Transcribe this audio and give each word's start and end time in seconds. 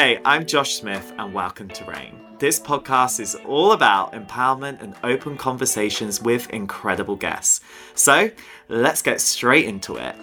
Hey, 0.00 0.18
I'm 0.24 0.46
Josh 0.46 0.76
Smith, 0.76 1.12
and 1.18 1.34
welcome 1.34 1.68
to 1.68 1.84
Reign. 1.84 2.18
This 2.38 2.58
podcast 2.58 3.20
is 3.20 3.34
all 3.46 3.72
about 3.72 4.14
empowerment 4.14 4.80
and 4.80 4.94
open 5.04 5.36
conversations 5.36 6.22
with 6.22 6.48
incredible 6.48 7.16
guests. 7.16 7.60
So 7.94 8.30
let's 8.70 9.02
get 9.02 9.20
straight 9.20 9.66
into 9.66 9.96
it. 9.96 10.16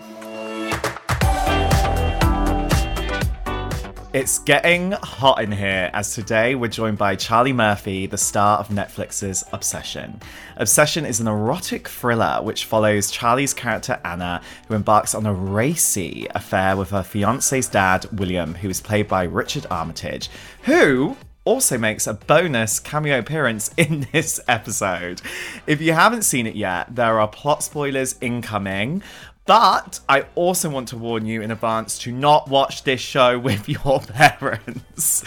It's 4.13 4.39
getting 4.39 4.93
hot 4.93 5.43
in 5.43 5.51
here 5.51 5.91
as 5.93 6.15
today 6.15 6.55
we're 6.55 6.69
joined 6.69 6.97
by 6.97 7.17
Charlie 7.17 7.51
Murphy, 7.51 8.07
the 8.07 8.17
star 8.17 8.57
of 8.57 8.69
Netflix's 8.69 9.43
Obsession. 9.51 10.21
Obsession 10.55 11.05
is 11.05 11.19
an 11.19 11.27
erotic 11.27 11.89
thriller 11.89 12.39
which 12.41 12.63
follows 12.63 13.11
Charlie's 13.11 13.53
character 13.53 13.99
Anna, 14.05 14.41
who 14.70 14.75
embarks 14.75 15.13
on 15.13 15.25
a 15.25 15.33
racy 15.33 16.25
affair 16.33 16.77
with 16.77 16.91
her 16.91 17.03
fiance's 17.03 17.67
dad, 17.67 18.05
William, 18.17 18.55
who 18.55 18.70
is 18.70 18.79
played 18.79 19.09
by 19.09 19.23
Richard 19.23 19.67
Armitage, 19.70 20.29
who 20.63 21.17
also 21.43 21.77
makes 21.77 22.07
a 22.07 22.13
bonus 22.13 22.79
cameo 22.79 23.20
appearance 23.20 23.71
in 23.77 24.07
this 24.13 24.39
episode. 24.48 25.21
If 25.67 25.81
you 25.81 25.91
haven't 25.91 26.23
seen 26.23 26.48
it 26.48 26.55
yet, 26.55 26.95
there 26.95 27.20
are 27.20 27.27
plot 27.27 27.62
spoilers 27.62 28.15
incoming. 28.21 29.03
But 29.47 30.01
I 30.09 30.25
also 30.35 30.69
want 30.69 30.89
to 30.89 30.97
warn 30.97 31.25
you 31.25 31.41
in 31.41 31.51
advance 31.51 31.97
to 31.99 32.11
not 32.11 32.49
watch 32.49 32.83
this 32.83 32.99
show 32.99 33.39
with 33.47 33.67
your 33.67 34.01
parents. 34.01 35.23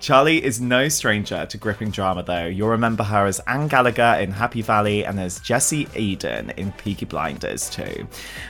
Charlie 0.00 0.44
is 0.44 0.60
no 0.60 0.88
stranger 0.88 1.46
to 1.46 1.56
gripping 1.56 1.92
drama, 1.92 2.24
though. 2.24 2.46
You'll 2.46 2.70
remember 2.70 3.04
her 3.04 3.24
as 3.24 3.38
Ann 3.46 3.68
Gallagher 3.68 4.20
in 4.20 4.32
Happy 4.32 4.60
Valley 4.60 5.06
and 5.06 5.20
as 5.20 5.38
Jessie 5.38 5.86
Eden 5.94 6.50
in 6.56 6.72
Peaky 6.72 7.04
Blinders, 7.04 7.70
too. 7.70 8.08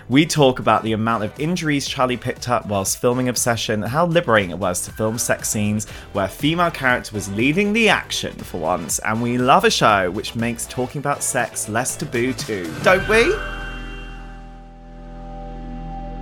We 0.08 0.24
talk 0.24 0.60
about 0.60 0.82
the 0.82 0.94
amount 0.94 1.24
of 1.24 1.38
injuries 1.38 1.86
Charlie 1.86 2.16
picked 2.16 2.48
up 2.48 2.66
whilst 2.66 2.98
filming 2.98 3.28
Obsession 3.28 3.82
and 3.82 3.92
how 3.92 4.06
liberating 4.06 4.50
it 4.50 4.58
was 4.58 4.80
to 4.86 4.92
film 4.92 5.18
sex 5.18 5.50
scenes 5.50 5.86
where 6.14 6.24
a 6.24 6.28
female 6.28 6.70
character 6.70 7.14
was 7.14 7.30
leading 7.30 7.74
the 7.74 7.90
action 7.90 8.32
for 8.32 8.58
once. 8.58 8.98
And 9.00 9.20
we 9.20 9.36
love 9.36 9.64
a 9.64 9.70
show 9.70 10.10
which 10.10 10.34
makes 10.34 10.64
talking 10.66 11.00
about 11.00 11.22
sex 11.22 11.68
less 11.68 11.96
taboo, 11.98 12.32
too, 12.32 12.72
don't 12.82 13.06
we? 13.10 13.61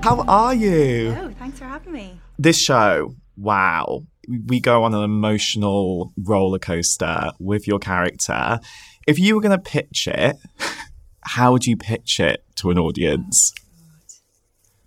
How 0.03 0.25
are 0.27 0.55
you? 0.55 1.15
Oh, 1.21 1.31
thanks 1.39 1.59
for 1.59 1.67
having 1.67 1.93
me. 1.93 2.19
This 2.39 2.59
show, 2.59 3.15
wow. 3.37 4.07
We 4.47 4.59
go 4.59 4.85
on 4.85 4.95
an 4.95 5.03
emotional 5.03 6.15
roller 6.17 6.59
coaster 6.59 7.33
with 7.39 7.69
your 7.69 7.79
character. 7.79 8.61
If 9.07 9.19
you 9.19 9.35
were 9.35 9.43
going 9.43 9.59
to 9.59 9.63
pitch 9.63 10.09
it, 10.11 10.37
how 11.21 11.53
would 11.53 11.67
you 11.67 11.77
pitch 11.77 12.19
it 12.19 12.43
to 12.57 12.71
an 12.71 12.79
audience? 12.79 13.53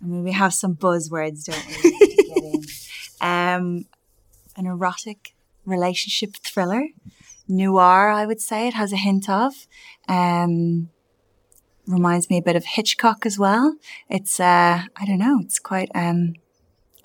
I 0.02 0.06
mean, 0.06 0.24
we 0.24 0.32
have 0.32 0.52
some 0.52 0.74
buzzwords, 0.74 1.44
don't 1.44 1.84
we? 1.84 2.64
um, 3.20 3.86
an 4.56 4.66
erotic 4.66 5.36
relationship 5.64 6.34
thriller, 6.36 6.88
noir, 7.46 8.10
I 8.10 8.26
would 8.26 8.40
say. 8.40 8.66
It 8.66 8.74
has 8.74 8.92
a 8.92 8.96
hint 8.96 9.30
of. 9.30 9.54
Um, 10.08 10.90
reminds 11.86 12.30
me 12.30 12.38
a 12.38 12.42
bit 12.42 12.56
of 12.56 12.64
Hitchcock 12.64 13.26
as 13.26 13.38
well. 13.38 13.76
It's 14.08 14.40
uh, 14.40 14.82
I 14.96 15.04
don't 15.06 15.18
know, 15.18 15.40
it's 15.42 15.58
quite 15.58 15.90
um, 15.94 16.34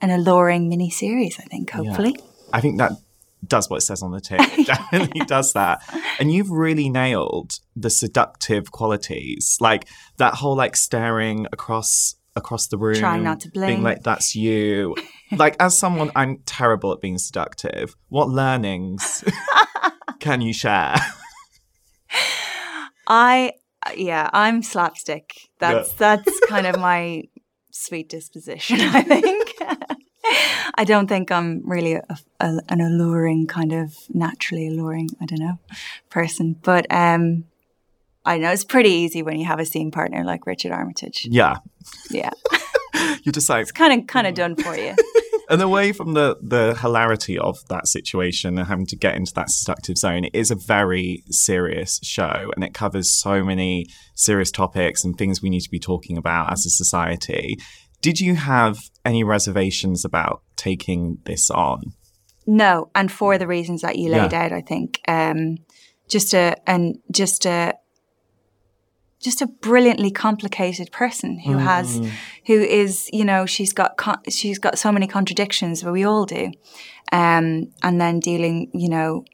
an 0.02 0.09
alluring 0.09 0.69
mini 0.69 0.89
series. 0.89 1.39
I 1.39 1.44
think 1.44 1.72
hopefully. 1.72 2.16
Yeah. 2.17 2.25
I 2.53 2.61
think 2.61 2.77
that 2.77 2.94
does 3.45 3.69
what 3.69 3.77
it 3.77 3.81
says 3.81 4.02
on 4.02 4.11
the 4.11 4.22
tin. 4.22 4.38
definitely 4.66 5.22
does 5.22 5.53
that. 5.53 5.81
And 6.19 6.31
you've 6.31 6.52
really 6.52 6.89
nailed 6.89 7.59
the 7.75 7.89
seductive 7.89 8.72
qualities, 8.72 9.57
like 9.59 9.88
that 10.17 10.35
whole 10.35 10.55
like 10.55 10.75
staring 10.75 11.47
across 11.52 12.16
across 12.35 12.67
the 12.67 12.77
room, 12.77 12.95
trying 12.95 13.23
not 13.23 13.41
to 13.41 13.50
blink, 13.50 13.69
being 13.69 13.83
like 13.83 14.03
that's 14.03 14.35
you. 14.35 14.95
like 15.31 15.55
as 15.59 15.77
someone, 15.77 16.11
I'm 16.16 16.39
terrible 16.45 16.91
at 16.94 17.02
being 17.02 17.17
seductive. 17.17 17.95
What 18.09 18.30
learnings 18.30 19.23
can 20.19 20.41
you 20.41 20.53
share? 20.53 20.95
I 23.07 23.53
yeah, 23.95 24.29
I'm 24.34 24.62
slapstick. 24.62 25.50
That's 25.59 25.90
yeah. 25.91 25.95
that's 25.97 26.40
kind 26.47 26.67
of 26.67 26.79
my 26.79 27.23
sweet 27.72 28.09
disposition. 28.09 28.79
I 28.81 29.01
think. 29.01 29.56
I 30.75 30.84
don't 30.84 31.07
think 31.07 31.31
I'm 31.31 31.67
really 31.67 31.94
a, 31.94 32.03
a, 32.39 32.59
an 32.69 32.81
alluring 32.81 33.47
kind 33.47 33.73
of 33.73 33.95
naturally 34.09 34.68
alluring. 34.68 35.09
I 35.19 35.25
don't 35.25 35.39
know 35.39 35.59
person, 36.09 36.56
but 36.62 36.85
um, 36.91 37.45
I 38.25 38.38
know 38.38 38.51
it's 38.51 38.63
pretty 38.63 38.89
easy 38.89 39.23
when 39.23 39.39
you 39.39 39.45
have 39.45 39.59
a 39.59 39.66
scene 39.66 39.91
partner 39.91 40.23
like 40.23 40.45
Richard 40.45 40.72
Armitage. 40.72 41.28
Yeah, 41.29 41.57
yeah. 42.12 42.31
you 43.23 43.31
decide. 43.31 43.62
it's 43.62 43.72
kind 43.72 44.01
of 44.01 44.07
kind 44.07 44.28
of 44.28 44.35
done 44.35 44.56
for 44.56 44.75
you 44.78 44.95
and 45.50 45.62
away 45.62 45.92
from 45.92 46.14
the 46.14 46.38
the 46.42 46.78
hilarity 46.80 47.38
of 47.38 47.58
that 47.70 47.88
situation 47.88 48.58
and 48.58 48.68
having 48.68 48.86
to 48.88 48.96
get 48.96 49.16
into 49.16 49.34
that 49.34 49.50
seductive 49.50 49.98
zone, 49.98 50.26
it 50.26 50.36
is 50.36 50.52
a 50.52 50.56
very 50.56 51.24
serious 51.30 52.00
show, 52.04 52.52
and 52.56 52.64
it 52.64 52.74
covers 52.74 53.12
so 53.12 53.44
many 53.44 53.88
serious 54.16 54.52
topics 54.52 55.04
and 55.04 55.18
things 55.18 55.42
we 55.42 55.50
need 55.50 55.62
to 55.62 55.72
be 55.72 55.80
talking 55.80 56.18
about 56.18 56.52
as 56.52 56.66
a 56.66 56.70
society. 56.70 57.58
Did 58.02 58.20
you 58.20 58.36
have 58.36 58.78
any 59.04 59.24
reservations 59.24 60.06
about 60.06 60.42
taking 60.56 61.18
this 61.26 61.50
on? 61.50 61.94
No, 62.46 62.90
and 62.96 63.12
for 63.12 63.38
the 63.38 63.48
reasons 63.48 63.81
that 63.81 63.98
you 63.98 64.10
laid 64.10 64.31
yeah. 64.31 64.44
out, 64.44 64.52
I 64.54 64.62
think 64.62 65.02
um, 65.08 65.58
just 66.08 66.34
a 66.34 66.56
and 66.70 67.00
just 67.12 67.46
a 67.46 67.74
just 69.19 69.41
a 69.41 69.47
brilliantly 69.47 70.12
complicated 70.12 70.91
person 70.91 71.40
who 71.40 71.53
mm. 71.53 71.59
has 71.59 71.97
who 72.46 72.53
is 72.53 73.09
you 73.12 73.25
know 73.25 73.46
she's 73.46 73.74
got 73.74 73.97
con- 73.97 74.22
she's 74.30 74.59
got 74.59 74.78
so 74.78 74.91
many 74.91 75.07
contradictions 75.07 75.84
but 75.84 75.91
we 75.91 76.03
all 76.03 76.25
do 76.25 76.52
um, 77.12 77.72
and 77.84 78.00
then 78.00 78.19
dealing 78.19 78.69
you 78.74 78.90
know 78.90 79.25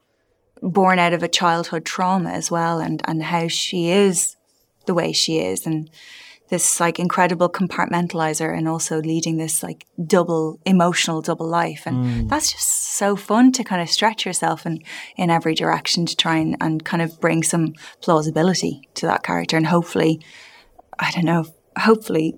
born 0.61 0.97
out 0.97 1.13
of 1.13 1.21
a 1.21 1.27
childhood 1.27 1.85
trauma 1.85 2.31
as 2.31 2.49
well 2.49 2.79
and 2.79 3.01
and 3.07 3.21
how 3.23 3.47
she 3.47 3.89
is 3.89 4.35
the 4.85 4.93
way 4.93 5.11
she 5.11 5.39
is 5.39 5.65
and 5.65 5.89
this 6.49 6.79
like 6.79 6.99
incredible 6.99 7.49
compartmentalizer 7.49 8.55
and 8.55 8.67
also 8.67 9.01
leading 9.01 9.37
this 9.37 9.63
like 9.63 9.85
double 10.05 10.59
emotional 10.65 11.21
double 11.21 11.47
life 11.47 11.83
and 11.85 11.97
mm. 11.97 12.29
that's 12.29 12.51
just 12.51 12.93
so 12.93 13.15
fun 13.15 13.51
to 13.51 13.63
kind 13.63 13.81
of 13.81 13.89
stretch 13.89 14.25
yourself 14.25 14.65
in 14.65 14.79
in 15.17 15.29
every 15.29 15.55
direction 15.55 16.05
to 16.05 16.15
try 16.15 16.37
and, 16.37 16.55
and 16.61 16.85
kind 16.85 17.01
of 17.01 17.19
bring 17.19 17.43
some 17.43 17.73
plausibility 18.01 18.87
to 18.93 19.05
that 19.05 19.23
character 19.23 19.57
and 19.57 19.67
hopefully 19.67 20.19
i 20.99 21.09
don't 21.11 21.25
know 21.25 21.45
hopefully 21.79 22.35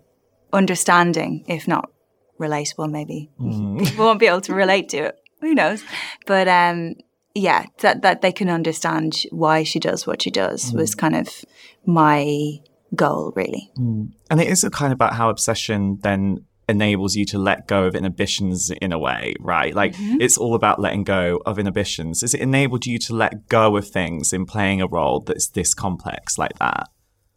understanding 0.53 1.43
if 1.47 1.67
not 1.67 1.91
relatable 2.39 2.89
maybe 2.89 3.29
mm. 3.39 3.79
people 3.83 4.05
won't 4.05 4.19
be 4.19 4.27
able 4.27 4.41
to 4.41 4.53
relate 4.53 4.87
to 4.89 4.97
it 4.97 5.15
who 5.41 5.53
knows 5.53 5.83
but 6.25 6.47
um 6.47 6.95
yeah 7.35 7.65
that 7.79 8.01
that 8.01 8.21
they 8.21 8.31
can 8.31 8.49
understand 8.49 9.23
why 9.31 9.63
she 9.63 9.79
does 9.79 10.07
what 10.07 10.21
she 10.21 10.31
does 10.31 10.71
mm. 10.71 10.77
was 10.77 10.95
kind 10.95 11.15
of 11.15 11.43
my 11.85 12.59
goal, 12.95 13.33
really. 13.35 13.71
Mm. 13.77 14.11
And 14.29 14.41
it 14.41 14.47
is 14.47 14.67
kind 14.71 14.91
of 14.91 14.95
about 14.95 15.13
how 15.13 15.29
obsession 15.29 15.99
then 16.01 16.45
enables 16.69 17.15
you 17.15 17.25
to 17.25 17.37
let 17.37 17.67
go 17.67 17.85
of 17.85 17.95
inhibitions 17.95 18.71
in 18.81 18.91
a 18.91 18.99
way, 18.99 19.35
right? 19.39 19.73
Like 19.73 19.93
mm-hmm. 19.93 20.21
it's 20.21 20.37
all 20.37 20.53
about 20.53 20.79
letting 20.79 21.03
go 21.03 21.41
of 21.45 21.59
inhibitions. 21.59 22.21
Has 22.21 22.33
it 22.33 22.41
enabled 22.41 22.85
you 22.85 22.99
to 22.99 23.15
let 23.15 23.47
go 23.47 23.77
of 23.77 23.87
things 23.87 24.33
in 24.33 24.45
playing 24.45 24.81
a 24.81 24.87
role 24.87 25.21
that's 25.21 25.47
this 25.47 25.73
complex 25.73 26.37
like 26.37 26.57
that? 26.59 26.89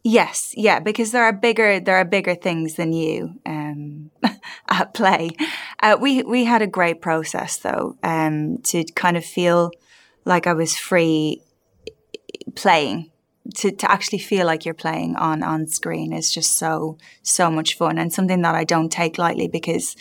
Yes, 0.03 0.53
yeah, 0.57 0.79
because 0.79 1.11
there 1.11 1.23
are 1.23 1.33
bigger 1.33 1.79
there 1.79 1.95
are 1.97 2.05
bigger 2.05 2.33
things 2.33 2.73
than 2.73 2.91
you 2.91 3.35
um, 3.45 4.09
at 4.67 4.95
play. 4.95 5.29
Uh, 5.81 5.95
we 6.01 6.23
we 6.23 6.43
had 6.43 6.63
a 6.63 6.67
great 6.67 7.01
process 7.01 7.57
though 7.57 7.97
um, 8.01 8.57
to 8.63 8.83
kind 8.95 9.15
of 9.15 9.23
feel 9.23 9.69
like 10.25 10.47
I 10.47 10.53
was 10.53 10.75
free 10.75 11.43
playing 12.55 13.10
to, 13.55 13.71
to 13.71 13.91
actually 13.91 14.19
feel 14.19 14.45
like 14.45 14.65
you're 14.65 14.73
playing 14.73 15.15
on 15.15 15.43
on 15.43 15.67
screen 15.67 16.13
is 16.13 16.31
just 16.31 16.57
so 16.57 16.97
so 17.23 17.49
much 17.49 17.75
fun 17.75 17.97
and 17.97 18.11
something 18.11 18.41
that 18.41 18.55
I 18.55 18.63
don't 18.63 18.91
take 18.91 19.17
lightly 19.17 19.47
because 19.47 19.95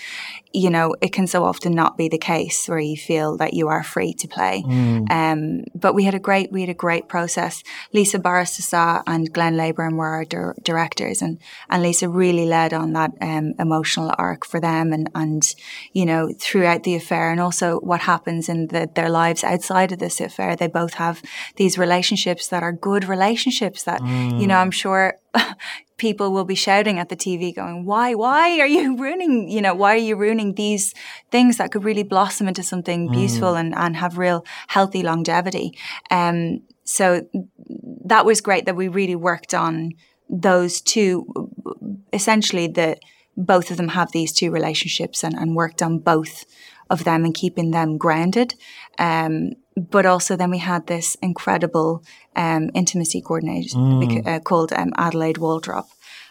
you 0.53 0.71
know 0.71 0.95
it 1.01 1.13
can 1.13 1.27
so 1.27 1.45
often 1.45 1.73
not 1.73 1.97
be 1.97 2.09
the 2.09 2.19
case 2.19 2.69
where 2.69 2.79
you 2.79 2.97
feel 2.97 3.37
that 3.37 3.55
you 3.55 3.69
are 3.69 3.83
free 3.83 4.13
to 4.13 4.27
play 4.29 4.63
mm. 4.67 5.11
um, 5.11 5.65
but 5.75 5.95
we 5.95 6.05
had 6.05 6.15
a 6.15 6.19
great 6.19 6.51
we 6.53 6.61
had 6.61 6.71
a 6.71 6.75
great 6.75 7.09
process 7.09 7.63
Lisa 7.93 8.19
Barros 8.19 8.57
D'Sa 8.57 9.03
and 9.07 9.33
Glenn 9.33 9.57
Leyburn 9.57 9.97
were 9.97 10.09
our 10.09 10.25
dir- 10.25 10.57
directors 10.63 11.23
and 11.23 11.39
and 11.69 11.83
Lisa 11.83 12.09
really 12.09 12.47
led 12.47 12.73
on 12.73 12.93
that 12.93 13.13
um, 13.21 13.55
emotional 13.59 14.13
arc 14.19 14.45
for 14.45 14.61
them 14.61 14.93
and 14.93 15.09
and 15.15 15.55
you 15.93 16.05
know 16.05 16.33
throughout 16.39 16.83
the 16.83 16.95
affair 16.95 17.31
and 17.31 17.41
also 17.41 17.79
what 17.81 18.01
happens 18.01 18.49
in 18.49 18.69
the, 18.69 18.89
their 18.95 19.11
lives 19.11 19.45
outside 19.45 19.93
of 19.93 19.99
this 19.99 20.21
affair 20.21 20.57
they 20.57 20.67
both 20.67 20.95
have 20.95 21.23
these 21.57 21.79
relationships 21.79 22.49
that 22.49 22.63
are 22.63 22.73
good 22.73 23.05
relationships 23.05 23.21
relationships 23.21 23.85
that, 23.85 24.01
mm. 24.01 24.41
you 24.41 24.47
know, 24.47 24.57
I'm 24.57 24.71
sure 24.71 25.19
people 26.01 26.33
will 26.33 26.47
be 26.47 26.55
shouting 26.55 26.99
at 26.99 27.11
the 27.11 27.15
TV 27.15 27.55
going, 27.55 27.85
why, 27.85 28.15
why 28.15 28.59
are 28.59 28.67
you 28.67 28.97
ruining, 29.05 29.49
you 29.49 29.61
know, 29.61 29.75
why 29.75 29.95
are 29.95 30.07
you 30.09 30.17
ruining 30.17 30.55
these 30.55 30.95
things 31.31 31.59
that 31.59 31.71
could 31.71 31.85
really 31.85 32.03
blossom 32.03 32.49
into 32.49 32.63
something 32.63 33.09
mm. 33.09 33.13
beautiful 33.13 33.55
and, 33.55 33.75
and 33.77 33.97
have 33.97 34.19
real 34.19 34.45
healthy 34.69 35.03
longevity? 35.03 35.77
Um, 36.11 36.63
so 36.85 37.29
that 38.07 38.25
was 38.25 38.41
great 38.41 38.65
that 38.65 38.75
we 38.75 38.89
really 38.89 39.15
worked 39.15 39.53
on 39.55 39.93
those 40.29 40.81
two, 40.81 41.27
essentially 42.13 42.67
the, 42.67 42.97
both 43.37 43.71
of 43.71 43.77
them 43.77 43.89
have 43.89 44.11
these 44.13 44.33
two 44.33 44.51
relationships 44.51 45.23
and, 45.23 45.35
and 45.35 45.55
worked 45.55 45.83
on 45.83 45.99
both 45.99 46.47
of 46.89 47.05
them 47.05 47.25
and 47.25 47.35
keeping 47.35 47.71
them 47.71 47.99
grounded. 47.99 48.55
Um, 48.99 49.53
but 49.77 50.07
also 50.07 50.37
then 50.37 50.51
we 50.51 50.59
had 50.59 50.87
this 50.87 51.17
incredible 51.23 52.03
um, 52.37 52.71
intimacy 52.75 53.21
coordinator 53.21 53.77
mm. 53.77 54.27
uh, 54.27 54.41
called 54.41 54.73
um, 54.73 54.93
Adelaide 54.97 55.37
Waldrop, 55.37 55.87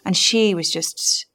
and 0.06 0.16
she 0.16 0.54
was 0.54 0.72
just 0.72 1.26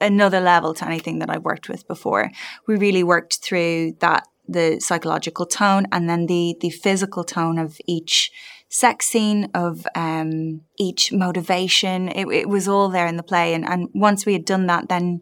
another 0.00 0.40
level 0.40 0.74
to 0.74 0.86
anything 0.86 1.18
that 1.20 1.30
I've 1.30 1.44
worked 1.44 1.68
with 1.68 1.86
before. 1.88 2.30
We 2.66 2.76
really 2.76 3.02
worked 3.02 3.38
through 3.42 3.96
that 4.00 4.26
the 4.48 4.78
psychological 4.80 5.44
tone 5.46 5.86
and 5.90 6.08
then 6.08 6.26
the 6.26 6.56
the 6.60 6.70
physical 6.70 7.24
tone 7.24 7.58
of 7.58 7.78
each 7.86 8.30
sex 8.68 9.06
scene 9.06 9.48
of 9.54 9.86
um, 9.94 10.62
each 10.78 11.12
motivation. 11.12 12.08
It, 12.08 12.26
it, 12.28 12.48
was 12.48 12.68
all 12.68 12.88
there 12.88 13.06
in 13.06 13.16
the 13.16 13.22
play, 13.22 13.54
and 13.54 13.64
and 13.64 13.88
once 13.94 14.26
we 14.26 14.32
had 14.32 14.44
done 14.44 14.66
that, 14.66 14.88
then 14.88 15.20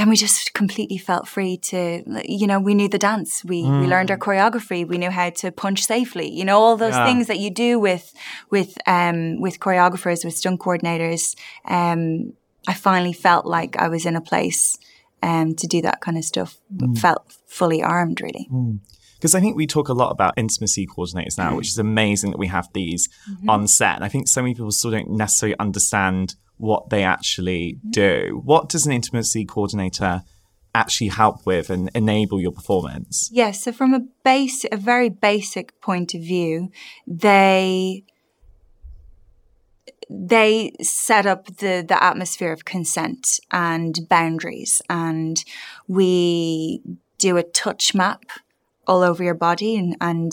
then 0.00 0.08
we 0.08 0.16
just 0.16 0.54
completely 0.54 0.96
felt 0.96 1.28
free 1.28 1.58
to, 1.58 2.02
you 2.24 2.46
know, 2.46 2.58
we 2.58 2.74
knew 2.74 2.88
the 2.88 2.98
dance, 2.98 3.44
we 3.44 3.64
mm. 3.64 3.82
we 3.82 3.86
learned 3.86 4.10
our 4.10 4.16
choreography, 4.16 4.88
we 4.88 4.96
knew 4.96 5.10
how 5.10 5.28
to 5.28 5.52
punch 5.52 5.84
safely, 5.84 6.26
you 6.26 6.42
know, 6.42 6.58
all 6.58 6.78
those 6.78 6.94
yeah. 6.94 7.04
things 7.04 7.26
that 7.26 7.38
you 7.38 7.50
do 7.50 7.78
with 7.78 8.14
with 8.48 8.78
um, 8.86 9.38
with 9.42 9.60
choreographers, 9.60 10.24
with 10.24 10.34
stunt 10.34 10.58
coordinators. 10.58 11.36
Um, 11.66 12.32
I 12.66 12.72
finally 12.72 13.12
felt 13.12 13.44
like 13.44 13.76
I 13.76 13.88
was 13.88 14.06
in 14.06 14.16
a 14.16 14.22
place 14.22 14.78
um, 15.22 15.54
to 15.56 15.66
do 15.66 15.82
that 15.82 16.00
kind 16.00 16.16
of 16.16 16.24
stuff. 16.24 16.58
Mm. 16.74 16.98
Felt 16.98 17.36
fully 17.46 17.82
armed, 17.82 18.22
really. 18.22 18.48
Mm 18.50 18.80
because 19.20 19.34
I 19.34 19.40
think 19.40 19.54
we 19.54 19.66
talk 19.66 19.90
a 19.90 19.92
lot 19.92 20.12
about 20.12 20.32
intimacy 20.38 20.86
coordinators 20.86 21.36
now, 21.36 21.54
which 21.54 21.68
is 21.68 21.76
amazing 21.76 22.30
that 22.30 22.38
we 22.38 22.46
have 22.46 22.70
these 22.72 23.06
mm-hmm. 23.30 23.50
on 23.50 23.68
set. 23.68 23.96
And 23.96 24.04
I 24.04 24.08
think 24.08 24.28
so 24.28 24.40
many 24.40 24.54
people 24.54 24.70
still 24.70 24.90
don't 24.90 25.10
necessarily 25.10 25.58
understand 25.58 26.36
what 26.60 26.90
they 26.90 27.02
actually 27.02 27.78
do. 27.88 28.42
What 28.44 28.68
does 28.68 28.86
an 28.86 28.92
intimacy 28.92 29.44
coordinator 29.44 30.22
actually 30.74 31.08
help 31.08 31.46
with 31.46 31.70
and 31.70 31.90
enable 31.94 32.40
your 32.40 32.52
performance? 32.52 33.28
Yes, 33.32 33.64
so 33.64 33.72
from 33.72 33.94
a 33.94 34.00
base, 34.24 34.64
a 34.70 34.76
very 34.76 35.08
basic 35.08 35.80
point 35.80 36.14
of 36.14 36.20
view, 36.20 36.70
they 37.06 38.04
they 40.12 40.72
set 40.82 41.24
up 41.24 41.46
the 41.58 41.84
the 41.86 42.02
atmosphere 42.02 42.52
of 42.52 42.64
consent 42.64 43.38
and 43.52 44.08
boundaries 44.08 44.82
and 44.90 45.44
we 45.86 46.82
do 47.18 47.36
a 47.36 47.44
touch 47.44 47.94
map 47.94 48.24
all 48.88 49.02
over 49.04 49.22
your 49.22 49.34
body 49.34 49.76
and, 49.76 49.96
and 50.00 50.32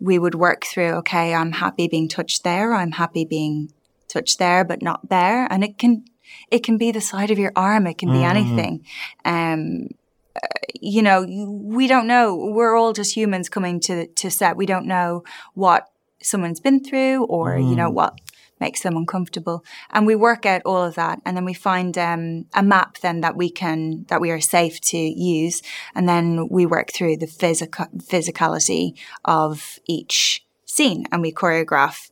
we 0.00 0.18
would 0.18 0.34
work 0.34 0.64
through 0.64 0.90
okay 0.90 1.34
i'm 1.34 1.52
happy 1.52 1.86
being 1.86 2.08
touched 2.08 2.42
there 2.42 2.74
i'm 2.74 2.92
happy 2.92 3.24
being 3.24 3.70
touched 4.08 4.38
there 4.38 4.64
but 4.64 4.82
not 4.82 5.08
there 5.08 5.46
and 5.50 5.64
it 5.64 5.78
can 5.78 6.04
it 6.50 6.62
can 6.62 6.76
be 6.76 6.90
the 6.90 7.00
side 7.00 7.30
of 7.30 7.38
your 7.38 7.52
arm 7.56 7.86
it 7.86 7.98
can 7.98 8.10
be 8.10 8.18
mm-hmm. 8.18 8.36
anything 8.36 8.86
um 9.24 9.88
uh, 10.36 10.46
you 10.74 11.02
know 11.02 11.24
we 11.62 11.86
don't 11.86 12.06
know 12.06 12.36
we're 12.36 12.76
all 12.76 12.92
just 12.92 13.16
humans 13.16 13.48
coming 13.48 13.80
to 13.80 14.06
to 14.08 14.30
set 14.30 14.56
we 14.56 14.66
don't 14.66 14.86
know 14.86 15.22
what 15.54 15.88
someone's 16.22 16.60
been 16.60 16.82
through 16.82 17.24
or 17.24 17.56
mm. 17.56 17.68
you 17.68 17.76
know 17.76 17.90
mm. 17.90 17.94
what 17.94 18.18
makes 18.60 18.82
them 18.82 18.96
uncomfortable. 18.96 19.64
And 19.90 20.06
we 20.06 20.14
work 20.14 20.46
out 20.46 20.62
all 20.64 20.82
of 20.82 20.94
that, 20.94 21.20
and 21.24 21.36
then 21.36 21.44
we 21.44 21.54
find 21.54 21.96
um, 21.98 22.46
a 22.54 22.62
map 22.62 22.98
then 22.98 23.20
that 23.20 23.36
we 23.36 23.50
can 23.50 24.04
that 24.08 24.20
we 24.20 24.30
are 24.30 24.40
safe 24.40 24.80
to 24.82 24.98
use, 24.98 25.62
and 25.94 26.08
then 26.08 26.48
we 26.48 26.66
work 26.66 26.92
through 26.92 27.18
the 27.18 27.26
physical 27.26 27.86
physicality 27.98 28.98
of 29.24 29.78
each 29.86 30.44
scene, 30.64 31.06
and 31.12 31.22
we 31.22 31.32
choreograph 31.32 32.10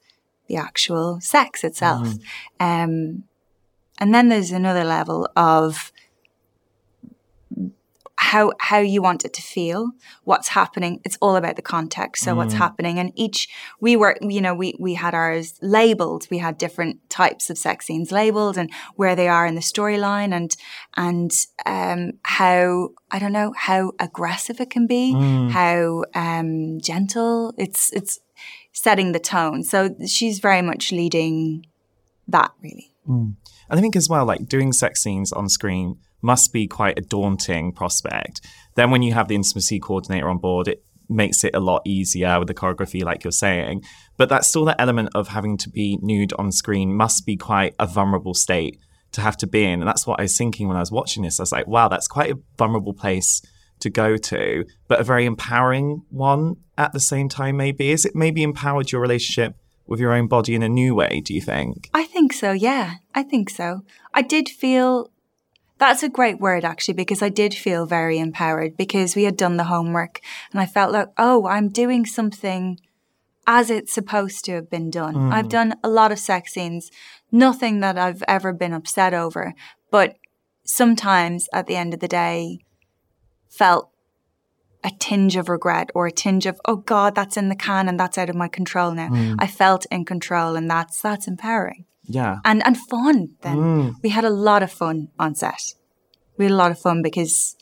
the 0.48 0.56
actual 0.56 1.20
sex 1.20 1.64
itself. 1.64 2.08
Mm. 2.60 2.84
Um, 2.84 3.24
and 3.98 4.14
then 4.14 4.28
there's 4.28 4.50
another 4.50 4.84
level 4.84 5.28
of 5.36 5.92
how 8.16 8.52
how 8.58 8.78
you 8.78 9.02
want 9.02 9.24
it 9.24 9.32
to 9.34 9.42
feel, 9.42 9.90
what's 10.24 10.48
happening. 10.48 11.00
It's 11.04 11.18
all 11.20 11.36
about 11.36 11.56
the 11.56 11.62
context. 11.62 12.24
So 12.24 12.32
mm. 12.32 12.36
what's 12.36 12.54
happening, 12.54 12.98
and 12.98 13.12
each 13.14 13.48
we 13.80 13.96
were, 13.96 14.16
you 14.20 14.40
know, 14.40 14.54
we 14.54 14.74
we 14.78 14.94
had 14.94 15.14
ours 15.14 15.54
labeled. 15.60 16.26
We 16.30 16.38
had 16.38 16.56
different 16.58 17.08
types 17.10 17.50
of 17.50 17.58
sex 17.58 17.86
scenes 17.86 18.10
labeled, 18.10 18.56
and 18.56 18.70
where 18.96 19.14
they 19.14 19.28
are 19.28 19.46
in 19.46 19.54
the 19.54 19.60
storyline, 19.60 20.32
and 20.32 20.56
and 20.96 21.32
um, 21.66 22.12
how 22.22 22.90
I 23.10 23.18
don't 23.18 23.32
know 23.32 23.52
how 23.56 23.92
aggressive 24.00 24.60
it 24.60 24.70
can 24.70 24.86
be, 24.86 25.14
mm. 25.14 25.50
how 25.50 26.04
um, 26.14 26.80
gentle. 26.80 27.52
It's 27.56 27.92
it's 27.92 28.20
setting 28.74 29.12
the 29.12 29.18
tone. 29.18 29.62
So 29.62 29.94
she's 30.06 30.40
very 30.40 30.60
much 30.60 30.92
leading 30.92 31.64
that 32.28 32.52
really. 32.62 32.92
Mm. 33.08 33.36
And 33.70 33.78
I 33.78 33.80
think 33.80 33.96
as 33.96 34.08
well, 34.08 34.26
like 34.26 34.46
doing 34.46 34.72
sex 34.72 35.02
scenes 35.02 35.32
on 35.32 35.48
screen 35.48 35.96
must 36.20 36.52
be 36.52 36.66
quite 36.66 36.98
a 36.98 37.02
daunting 37.02 37.72
prospect. 37.72 38.40
Then 38.74 38.90
when 38.90 39.02
you 39.02 39.14
have 39.14 39.28
the 39.28 39.34
intimacy 39.34 39.78
coordinator 39.78 40.28
on 40.28 40.38
board, 40.38 40.68
it 40.68 40.84
makes 41.08 41.44
it 41.44 41.54
a 41.54 41.60
lot 41.60 41.82
easier 41.84 42.38
with 42.38 42.48
the 42.48 42.54
choreography, 42.54 43.04
like 43.04 43.24
you're 43.24 43.30
saying. 43.30 43.82
But 44.16 44.28
that's 44.28 44.48
still 44.48 44.64
that 44.66 44.80
element 44.80 45.10
of 45.14 45.28
having 45.28 45.56
to 45.58 45.70
be 45.70 45.98
nude 46.02 46.32
on 46.38 46.50
screen 46.50 46.94
must 46.94 47.26
be 47.26 47.36
quite 47.36 47.74
a 47.78 47.86
vulnerable 47.86 48.34
state 48.34 48.78
to 49.12 49.20
have 49.20 49.36
to 49.36 49.46
be 49.46 49.64
in. 49.64 49.80
And 49.80 49.88
that's 49.88 50.06
what 50.06 50.18
I 50.18 50.24
was 50.24 50.36
thinking 50.36 50.66
when 50.66 50.76
I 50.76 50.80
was 50.80 50.90
watching 50.90 51.22
this. 51.22 51.38
I 51.38 51.42
was 51.42 51.52
like, 51.52 51.66
wow, 51.66 51.88
that's 51.88 52.08
quite 52.08 52.32
a 52.32 52.38
vulnerable 52.58 52.94
place 52.94 53.40
to 53.84 53.90
go 53.90 54.16
to, 54.16 54.64
but 54.88 54.98
a 54.98 55.04
very 55.04 55.24
empowering 55.24 56.02
one 56.10 56.56
at 56.76 56.92
the 56.92 57.00
same 57.00 57.28
time, 57.28 57.56
maybe. 57.56 57.90
Is 57.90 58.04
it 58.04 58.16
maybe 58.16 58.42
empowered 58.42 58.90
your 58.90 59.00
relationship 59.00 59.56
with 59.86 60.00
your 60.00 60.12
own 60.12 60.26
body 60.26 60.54
in 60.54 60.62
a 60.62 60.68
new 60.68 60.94
way, 60.94 61.20
do 61.24 61.32
you 61.32 61.40
think? 61.40 61.90
I 61.94 62.04
think 62.04 62.32
so, 62.32 62.52
yeah. 62.52 62.94
I 63.14 63.22
think 63.22 63.50
so. 63.50 63.84
I 64.12 64.22
did 64.22 64.48
feel 64.48 65.10
that's 65.76 66.02
a 66.02 66.08
great 66.08 66.40
word 66.40 66.64
actually, 66.64 66.94
because 66.94 67.22
I 67.22 67.28
did 67.28 67.52
feel 67.52 67.84
very 67.84 68.18
empowered 68.18 68.76
because 68.76 69.14
we 69.14 69.24
had 69.24 69.36
done 69.36 69.56
the 69.56 69.64
homework 69.64 70.20
and 70.52 70.60
I 70.60 70.66
felt 70.66 70.92
like, 70.92 71.08
oh, 71.18 71.46
I'm 71.46 71.68
doing 71.68 72.06
something 72.06 72.78
as 73.46 73.70
it's 73.70 73.92
supposed 73.92 74.44
to 74.46 74.52
have 74.52 74.70
been 74.70 74.90
done. 74.90 75.14
Mm. 75.14 75.32
I've 75.32 75.50
done 75.50 75.74
a 75.84 75.88
lot 75.88 76.12
of 76.12 76.18
sex 76.18 76.54
scenes, 76.54 76.90
nothing 77.30 77.80
that 77.80 77.98
I've 77.98 78.22
ever 78.26 78.52
been 78.54 78.72
upset 78.72 79.12
over, 79.12 79.52
but 79.90 80.16
sometimes 80.64 81.48
at 81.52 81.66
the 81.66 81.76
end 81.76 81.92
of 81.92 82.00
the 82.00 82.08
day, 82.08 82.60
felt 83.56 83.90
a 84.82 84.90
tinge 84.98 85.36
of 85.36 85.48
regret 85.48 85.90
or 85.94 86.06
a 86.06 86.12
tinge 86.12 86.46
of, 86.46 86.60
oh 86.66 86.76
God, 86.76 87.14
that's 87.14 87.36
in 87.36 87.48
the 87.48 87.56
can 87.56 87.88
and 87.88 87.98
that's 87.98 88.18
out 88.18 88.28
of 88.28 88.36
my 88.36 88.48
control 88.48 88.92
now. 88.92 89.08
Mm. 89.08 89.36
I 89.38 89.46
felt 89.46 89.86
in 89.90 90.04
control 90.04 90.56
and 90.56 90.70
that's 90.70 91.00
that's 91.00 91.26
empowering. 91.26 91.86
Yeah. 92.04 92.38
And 92.44 92.64
and 92.66 92.76
fun 92.76 93.30
then. 93.40 93.56
Mm. 93.56 93.94
We 94.02 94.10
had 94.10 94.24
a 94.24 94.30
lot 94.30 94.62
of 94.62 94.70
fun 94.70 95.08
on 95.18 95.34
set. 95.34 95.74
We 96.36 96.44
had 96.44 96.52
a 96.52 96.56
lot 96.56 96.70
of 96.70 96.78
fun 96.78 97.00
because 97.02 97.56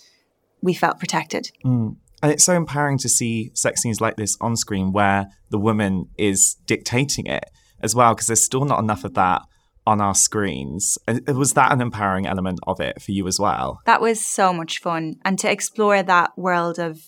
we 0.61 0.75
felt 0.75 0.99
protected. 0.99 1.53
Mm. 1.65 1.97
And 2.23 2.33
it's 2.33 2.45
so 2.45 2.55
empowering 2.55 2.99
to 2.99 3.09
see 3.09 3.51
sex 3.55 3.83
scenes 3.83 4.01
like 4.01 4.17
this 4.17 4.37
on 4.41 4.57
screen 4.57 4.93
where 4.93 5.27
the 5.51 5.59
woman 5.59 6.09
is 6.17 6.57
dictating 6.67 7.27
it 7.27 7.45
as 7.81 7.95
well, 7.95 8.15
because 8.15 8.29
there's 8.29 8.45
still 8.45 8.65
not 8.65 8.79
enough 8.79 9.05
of 9.05 9.15
that 9.15 9.43
on 9.87 10.01
our 10.01 10.15
screens. 10.15 10.99
Was 11.29 11.55
that 11.55 11.73
an 11.73 11.81
empowering 11.81 12.27
element 12.27 12.61
of 12.67 12.81
it 12.81 13.03
for 13.03 13.13
you 13.13 13.27
as 13.27 13.39
well? 13.39 13.81
That 13.87 14.01
was 14.01 14.25
so 14.25 14.53
much 14.53 14.79
fun. 14.81 15.17
And 15.25 15.39
to 15.41 15.51
explore 15.51 16.03
that 16.03 16.37
world 16.39 16.79
of 16.79 17.01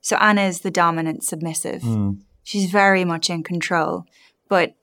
so 0.00 0.16
Anna 0.16 0.42
is 0.42 0.60
the 0.60 0.70
dominant 0.70 1.24
submissive. 1.24 1.82
Mm. 1.82 2.20
She's 2.42 2.70
very 2.70 3.04
much 3.04 3.28
in 3.28 3.42
control. 3.42 4.06
But 4.48 4.74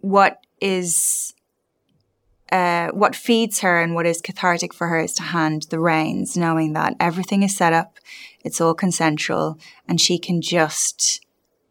what 0.00 0.38
is 0.60 1.34
uh, 2.52 2.88
what 2.88 3.16
feeds 3.16 3.60
her 3.60 3.80
and 3.80 3.94
what 3.94 4.06
is 4.06 4.20
cathartic 4.20 4.72
for 4.72 4.88
her 4.88 5.00
is 5.00 5.12
to 5.14 5.22
hand 5.22 5.66
the 5.70 5.80
reins, 5.80 6.36
knowing 6.36 6.72
that 6.74 6.94
everything 7.00 7.42
is 7.42 7.56
set 7.56 7.72
up, 7.72 7.98
it's 8.44 8.60
all 8.60 8.74
consensual, 8.74 9.58
and 9.88 10.00
she 10.00 10.18
can 10.18 10.40
just 10.40 11.24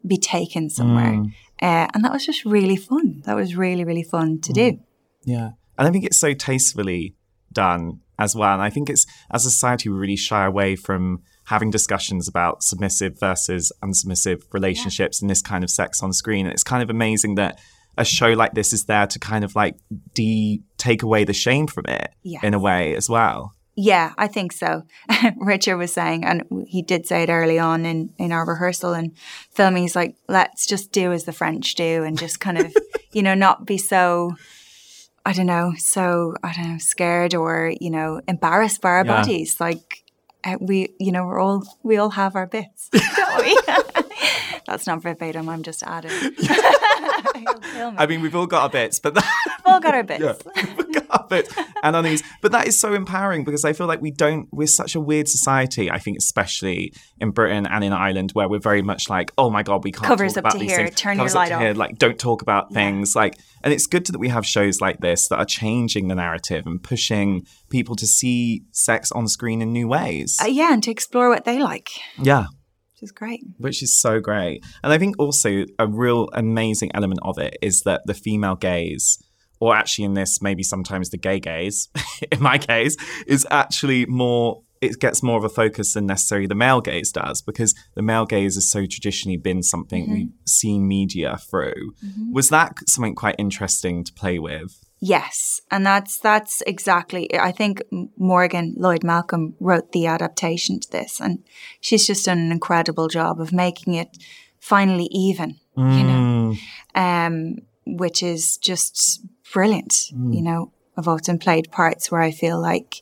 be 0.05 0.17
taken 0.17 0.69
somewhere. 0.69 1.13
Mm. 1.13 1.27
Uh, 1.61 1.87
and 1.93 2.03
that 2.03 2.11
was 2.11 2.25
just 2.25 2.43
really 2.43 2.75
fun. 2.75 3.21
That 3.25 3.35
was 3.35 3.55
really, 3.55 3.85
really 3.85 4.03
fun 4.03 4.41
to 4.41 4.51
mm. 4.51 4.55
do. 4.55 4.79
Yeah. 5.25 5.51
And 5.77 5.87
I 5.87 5.91
think 5.91 6.05
it's 6.05 6.19
so 6.19 6.33
tastefully 6.33 7.15
done 7.51 8.01
as 8.19 8.35
well. 8.35 8.53
And 8.53 8.61
I 8.61 8.69
think 8.69 8.89
it's, 8.89 9.05
as 9.31 9.45
a 9.45 9.51
society, 9.51 9.89
we 9.89 9.97
really 9.97 10.15
shy 10.15 10.45
away 10.45 10.75
from 10.75 11.21
having 11.45 11.71
discussions 11.71 12.27
about 12.27 12.63
submissive 12.63 13.19
versus 13.19 13.71
unsubmissive 13.83 14.43
relationships 14.53 15.19
yeah. 15.19 15.25
and 15.25 15.29
this 15.29 15.41
kind 15.41 15.63
of 15.63 15.69
sex 15.69 16.01
on 16.01 16.13
screen. 16.13 16.45
And 16.45 16.53
it's 16.53 16.63
kind 16.63 16.83
of 16.83 16.89
amazing 16.89 17.35
that 17.35 17.59
a 17.97 18.05
show 18.05 18.29
like 18.29 18.53
this 18.53 18.73
is 18.73 18.85
there 18.85 19.07
to 19.07 19.19
kind 19.19 19.43
of 19.43 19.55
like 19.55 19.75
de 20.15 20.61
take 20.77 21.03
away 21.03 21.23
the 21.23 21.33
shame 21.33 21.67
from 21.67 21.85
it 21.87 22.13
yes. 22.23 22.43
in 22.43 22.53
a 22.53 22.59
way 22.59 22.95
as 22.95 23.09
well. 23.09 23.53
Yeah, 23.75 24.13
I 24.17 24.27
think 24.27 24.51
so. 24.51 24.83
Richard 25.37 25.77
was 25.77 25.91
saying, 25.91 26.23
and 26.25 26.43
he 26.67 26.83
did 26.83 27.07
say 27.07 27.23
it 27.23 27.29
early 27.29 27.57
on 27.57 27.85
in, 27.85 28.13
in 28.19 28.31
our 28.31 28.45
rehearsal 28.45 28.93
and 28.93 29.17
filming, 29.51 29.81
he's 29.81 29.95
like, 29.95 30.15
let's 30.27 30.67
just 30.67 30.91
do 30.91 31.11
as 31.11 31.23
the 31.23 31.31
French 31.31 31.73
do 31.73 32.03
and 32.03 32.17
just 32.17 32.39
kind 32.39 32.59
of, 32.59 32.75
you 33.13 33.23
know, 33.23 33.33
not 33.33 33.65
be 33.65 33.79
so, 33.79 34.35
I 35.25 35.33
don't 35.33 35.45
know, 35.45 35.73
so, 35.77 36.35
I 36.43 36.51
don't 36.53 36.73
know, 36.73 36.77
scared 36.77 37.33
or, 37.33 37.73
you 37.79 37.89
know, 37.89 38.21
embarrassed 38.27 38.81
by 38.81 38.89
our 38.89 39.05
yeah. 39.05 39.21
bodies. 39.21 39.59
Like, 39.59 40.03
uh, 40.43 40.57
we, 40.59 40.89
you 40.99 41.11
know, 41.13 41.25
we're 41.25 41.39
all, 41.39 41.63
we 41.81 41.95
all 41.97 42.09
have 42.09 42.35
our 42.35 42.45
bits, 42.45 42.89
don't 43.15 43.37
we? 43.41 43.57
That's 44.65 44.87
not 44.87 45.01
verbatim. 45.01 45.49
I'm 45.49 45.63
just 45.63 45.83
adding. 45.83 46.11
I 47.97 48.05
mean, 48.07 48.21
we've 48.21 48.35
all 48.35 48.47
got 48.47 48.63
our 48.63 48.69
bits, 48.69 48.99
but 48.99 49.13
that, 49.15 49.25
we've 49.45 49.73
all 49.73 49.79
got 49.79 49.95
our 49.95 50.03
bits. 50.03 50.23
Yeah. 50.53 51.01
carpet 51.09 51.51
and 51.81 51.95
on 51.95 52.03
these. 52.03 52.23
But 52.41 52.51
that 52.51 52.67
is 52.67 52.77
so 52.77 52.93
empowering 52.93 53.43
because 53.43 53.65
I 53.65 53.73
feel 53.73 53.87
like 53.87 54.01
we 54.01 54.11
don't, 54.11 54.47
we're 54.51 54.67
such 54.67 54.95
a 54.95 54.99
weird 54.99 55.27
society, 55.27 55.89
I 55.89 55.97
think, 55.97 56.17
especially 56.17 56.93
in 57.19 57.31
Britain 57.31 57.65
and 57.65 57.83
in 57.83 57.93
Ireland, 57.93 58.31
where 58.33 58.47
we're 58.47 58.59
very 58.59 58.81
much 58.81 59.09
like, 59.09 59.31
oh 59.37 59.49
my 59.49 59.63
God, 59.63 59.83
we 59.83 59.91
can't 59.91 60.05
Covers 60.05 60.33
talk 60.33 60.45
up 60.45 60.51
about 60.51 60.53
to 60.53 60.59
these 60.59 60.71
here, 60.71 60.85
things. 60.85 60.95
turn 60.95 61.17
Covers 61.17 61.33
your 61.33 61.41
up 61.43 61.49
light 61.49 61.55
to 61.55 61.59
here, 61.59 61.73
like, 61.73 61.97
don't 61.97 62.19
talk 62.19 62.41
about 62.41 62.73
things. 62.73 63.15
Like, 63.15 63.37
and 63.63 63.73
it's 63.73 63.87
good 63.87 64.05
that 64.07 64.19
we 64.19 64.29
have 64.29 64.45
shows 64.45 64.81
like 64.81 64.99
this 64.99 65.27
that 65.29 65.37
are 65.37 65.45
changing 65.45 66.07
the 66.07 66.15
narrative 66.15 66.65
and 66.67 66.81
pushing 66.81 67.45
people 67.69 67.95
to 67.95 68.05
see 68.05 68.63
sex 68.71 69.11
on 69.11 69.27
screen 69.27 69.61
in 69.61 69.71
new 69.73 69.87
ways. 69.87 70.37
Uh, 70.41 70.47
yeah, 70.47 70.73
and 70.73 70.83
to 70.83 70.91
explore 70.91 71.29
what 71.29 71.45
they 71.45 71.59
like, 71.59 71.89
yeah 72.19 72.45
is 73.03 73.11
great. 73.11 73.43
which 73.57 73.83
is 73.83 73.95
so 73.95 74.19
great. 74.19 74.63
And 74.83 74.91
I 74.91 74.97
think 74.97 75.15
also 75.19 75.65
a 75.77 75.87
real 75.87 76.29
amazing 76.33 76.91
element 76.93 77.19
of 77.23 77.37
it 77.37 77.57
is 77.61 77.81
that 77.81 78.01
the 78.05 78.13
female 78.13 78.55
gaze, 78.55 79.21
or 79.59 79.75
actually 79.75 80.05
in 80.05 80.13
this, 80.13 80.41
maybe 80.41 80.63
sometimes 80.63 81.09
the 81.09 81.17
gay 81.17 81.39
gaze, 81.39 81.89
in 82.31 82.41
my 82.41 82.57
case, 82.57 82.95
is 83.27 83.47
actually 83.51 84.05
more. 84.05 84.63
It 84.81 84.99
gets 84.99 85.23
more 85.23 85.37
of 85.37 85.45
a 85.45 85.49
focus 85.49 85.93
than 85.93 86.07
necessarily 86.07 86.45
the 86.45 86.55
male 86.55 86.81
gaze 86.81 87.13
does, 87.13 87.41
because 87.41 87.73
the 87.95 88.01
male 88.01 88.25
gaze 88.25 88.55
has 88.55 88.69
so 88.69 88.85
traditionally 88.85 89.37
been 89.37 89.63
something 89.63 90.11
we've 90.11 90.27
mm-hmm. 90.27 90.45
seen 90.45 90.89
media 90.89 91.37
through. 91.37 91.93
Mm-hmm. 92.05 92.33
Was 92.33 92.49
that 92.49 92.73
something 92.89 93.15
quite 93.15 93.35
interesting 93.37 94.03
to 94.03 94.11
play 94.11 94.39
with? 94.39 94.82
Yes, 95.05 95.59
and 95.69 95.85
that's 95.85 96.17
that's 96.17 96.61
exactly. 96.61 97.27
I 97.37 97.51
think 97.51 97.83
Morgan 98.15 98.73
Lloyd 98.77 99.03
Malcolm 99.03 99.53
wrote 99.59 99.91
the 99.91 100.05
adaptation 100.05 100.79
to 100.79 100.89
this, 100.89 101.19
and 101.19 101.43
she's 101.81 102.07
just 102.07 102.23
done 102.23 102.37
an 102.37 102.53
incredible 102.53 103.09
job 103.09 103.41
of 103.41 103.51
making 103.51 103.95
it 103.95 104.17
finally 104.61 105.09
even. 105.11 105.59
You 105.75 106.03
know, 106.03 106.53
mm. 106.53 106.57
um, 106.95 107.57
which 107.85 108.23
is 108.23 108.55
just 108.55 109.25
brilliant. 109.51 109.91
Mm. 110.15 110.35
You 110.35 110.41
know, 110.41 110.71
I've 110.95 111.09
often 111.09 111.37
played 111.37 111.69
parts 111.69 112.09
where 112.09 112.21
I 112.21 112.31
feel 112.31 112.61
like 112.61 113.01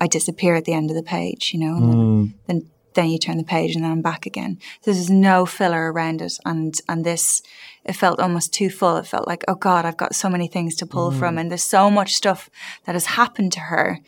I 0.00 0.06
disappear 0.06 0.54
at 0.54 0.64
the 0.64 0.72
end 0.72 0.90
of 0.90 0.96
the 0.96 1.02
page. 1.02 1.50
You 1.52 1.60
know, 1.60 1.76
and 1.76 1.92
then, 1.92 1.98
mm. 1.98 2.34
then 2.46 2.70
then 2.96 3.08
you 3.08 3.18
turn 3.18 3.36
the 3.38 3.44
page 3.44 3.76
and 3.76 3.84
then 3.84 3.92
I'm 3.92 4.02
back 4.02 4.26
again. 4.26 4.58
So 4.80 4.92
there's 4.92 5.08
no 5.08 5.46
filler 5.46 5.92
around 5.92 6.20
it, 6.20 6.36
and 6.44 6.74
and 6.88 7.04
this 7.04 7.42
it 7.84 7.92
felt 7.94 8.18
almost 8.18 8.52
too 8.52 8.68
full. 8.68 8.96
It 8.96 9.06
felt 9.06 9.28
like 9.28 9.44
oh 9.46 9.54
god, 9.54 9.84
I've 9.84 9.96
got 9.96 10.16
so 10.16 10.28
many 10.28 10.48
things 10.48 10.74
to 10.76 10.86
pull 10.86 11.12
from, 11.12 11.38
and 11.38 11.48
there's 11.50 11.62
so 11.62 11.88
much 11.90 12.14
stuff 12.14 12.50
that 12.84 12.94
has 12.96 13.06
happened 13.06 13.52
to 13.52 13.60
her 13.60 14.00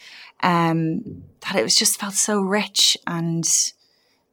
um, 0.42 1.22
that 1.42 1.54
it 1.56 1.62
was 1.62 1.76
just 1.76 2.00
felt 2.00 2.14
so 2.14 2.40
rich 2.40 2.96
and 3.06 3.44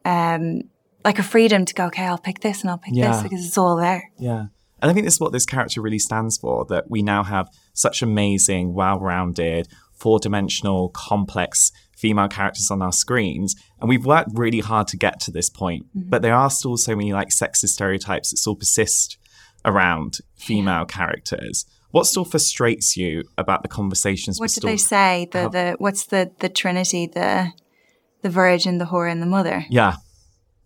um, 0.03 0.61
like 1.03 1.19
a 1.19 1.23
freedom 1.23 1.65
to 1.65 1.73
go. 1.73 1.85
Okay, 1.85 2.03
I'll 2.03 2.17
pick 2.17 2.39
this 2.39 2.61
and 2.61 2.69
I'll 2.71 2.77
pick 2.77 2.93
Yeah. 2.95 3.11
this 3.11 3.23
because 3.23 3.45
it's 3.45 3.57
all 3.57 3.75
there. 3.75 4.09
Yeah. 4.17 4.45
And 4.81 4.91
I 4.91 4.93
think 4.93 5.05
this 5.05 5.15
is 5.15 5.19
what 5.19 5.31
this 5.31 5.45
character 5.45 5.81
really 5.81 5.99
stands 5.99 6.37
for 6.37 6.65
that 6.65 6.89
we 6.89 7.01
now 7.01 7.23
have 7.23 7.49
such 7.73 8.01
amazing, 8.01 8.73
well 8.73 8.99
rounded, 8.99 9.67
four 9.93 10.19
dimensional, 10.19 10.89
complex 10.89 11.71
female 11.95 12.27
characters 12.27 12.69
on 12.71 12.81
our 12.81 12.91
screens. 12.91 13.55
And 13.79 13.89
we've 13.89 14.05
worked 14.05 14.29
really 14.33 14.59
hard 14.59 14.87
to 14.89 14.97
get 14.97 15.19
to 15.21 15.31
this 15.31 15.49
point. 15.49 15.85
But 15.95 16.21
there 16.21 16.33
are 16.35 16.49
still 16.49 16.77
so 16.77 16.95
many 16.95 17.13
like 17.13 17.29
sexist 17.29 17.69
stereotypes 17.69 18.31
that 18.31 18.37
still 18.37 18.55
persist 18.55 19.17
around 19.63 20.19
female 20.35 20.85
characters. 20.85 21.65
What 21.91 22.05
still 22.05 22.25
frustrates 22.25 22.97
you 22.97 23.23
about 23.37 23.61
the 23.63 23.69
conversations 23.69 24.39
What 24.39 24.51
did 24.51 24.63
they 24.63 24.77
say? 24.77 25.27
The 25.31 25.41
how- 25.43 25.49
the 25.49 25.75
what's 25.79 26.05
the 26.07 26.31
the 26.39 26.49
Trinity? 26.49 27.07
The 27.07 27.51
the 28.21 28.29
Virgin, 28.29 28.77
the 28.79 28.85
Whore, 28.85 29.09
and 29.11 29.21
the 29.21 29.25
Mother. 29.27 29.65
Yeah. 29.69 29.95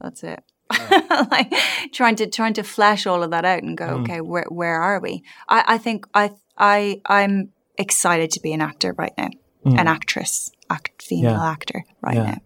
That's 0.01 0.24
it. 0.24 0.41
like 1.31 1.53
trying 1.93 2.15
to 2.15 2.27
trying 2.27 2.53
to 2.53 2.63
flesh 2.63 3.05
all 3.05 3.21
of 3.24 3.31
that 3.31 3.45
out 3.45 3.63
and 3.63 3.77
go, 3.77 3.86
Mm. 3.88 4.01
okay, 4.01 4.21
where 4.21 4.45
where 4.50 4.81
are 4.81 5.00
we? 5.00 5.24
I, 5.48 5.63
I 5.67 5.77
think 5.77 6.05
I 6.13 6.31
I 6.57 7.01
I'm 7.05 7.50
excited 7.77 8.31
to 8.31 8.39
be 8.39 8.51
an 8.53 8.62
actor 8.62 8.93
right 8.98 9.13
now, 9.17 9.29
an 9.77 9.88
actress, 9.88 10.51
act 10.69 11.01
female 11.01 11.33
Mm. 11.35 11.38
Yeah. 11.43 11.51
actor 11.51 11.85
right 12.01 12.15
Yeah. 12.15 12.23
now. 12.23 12.38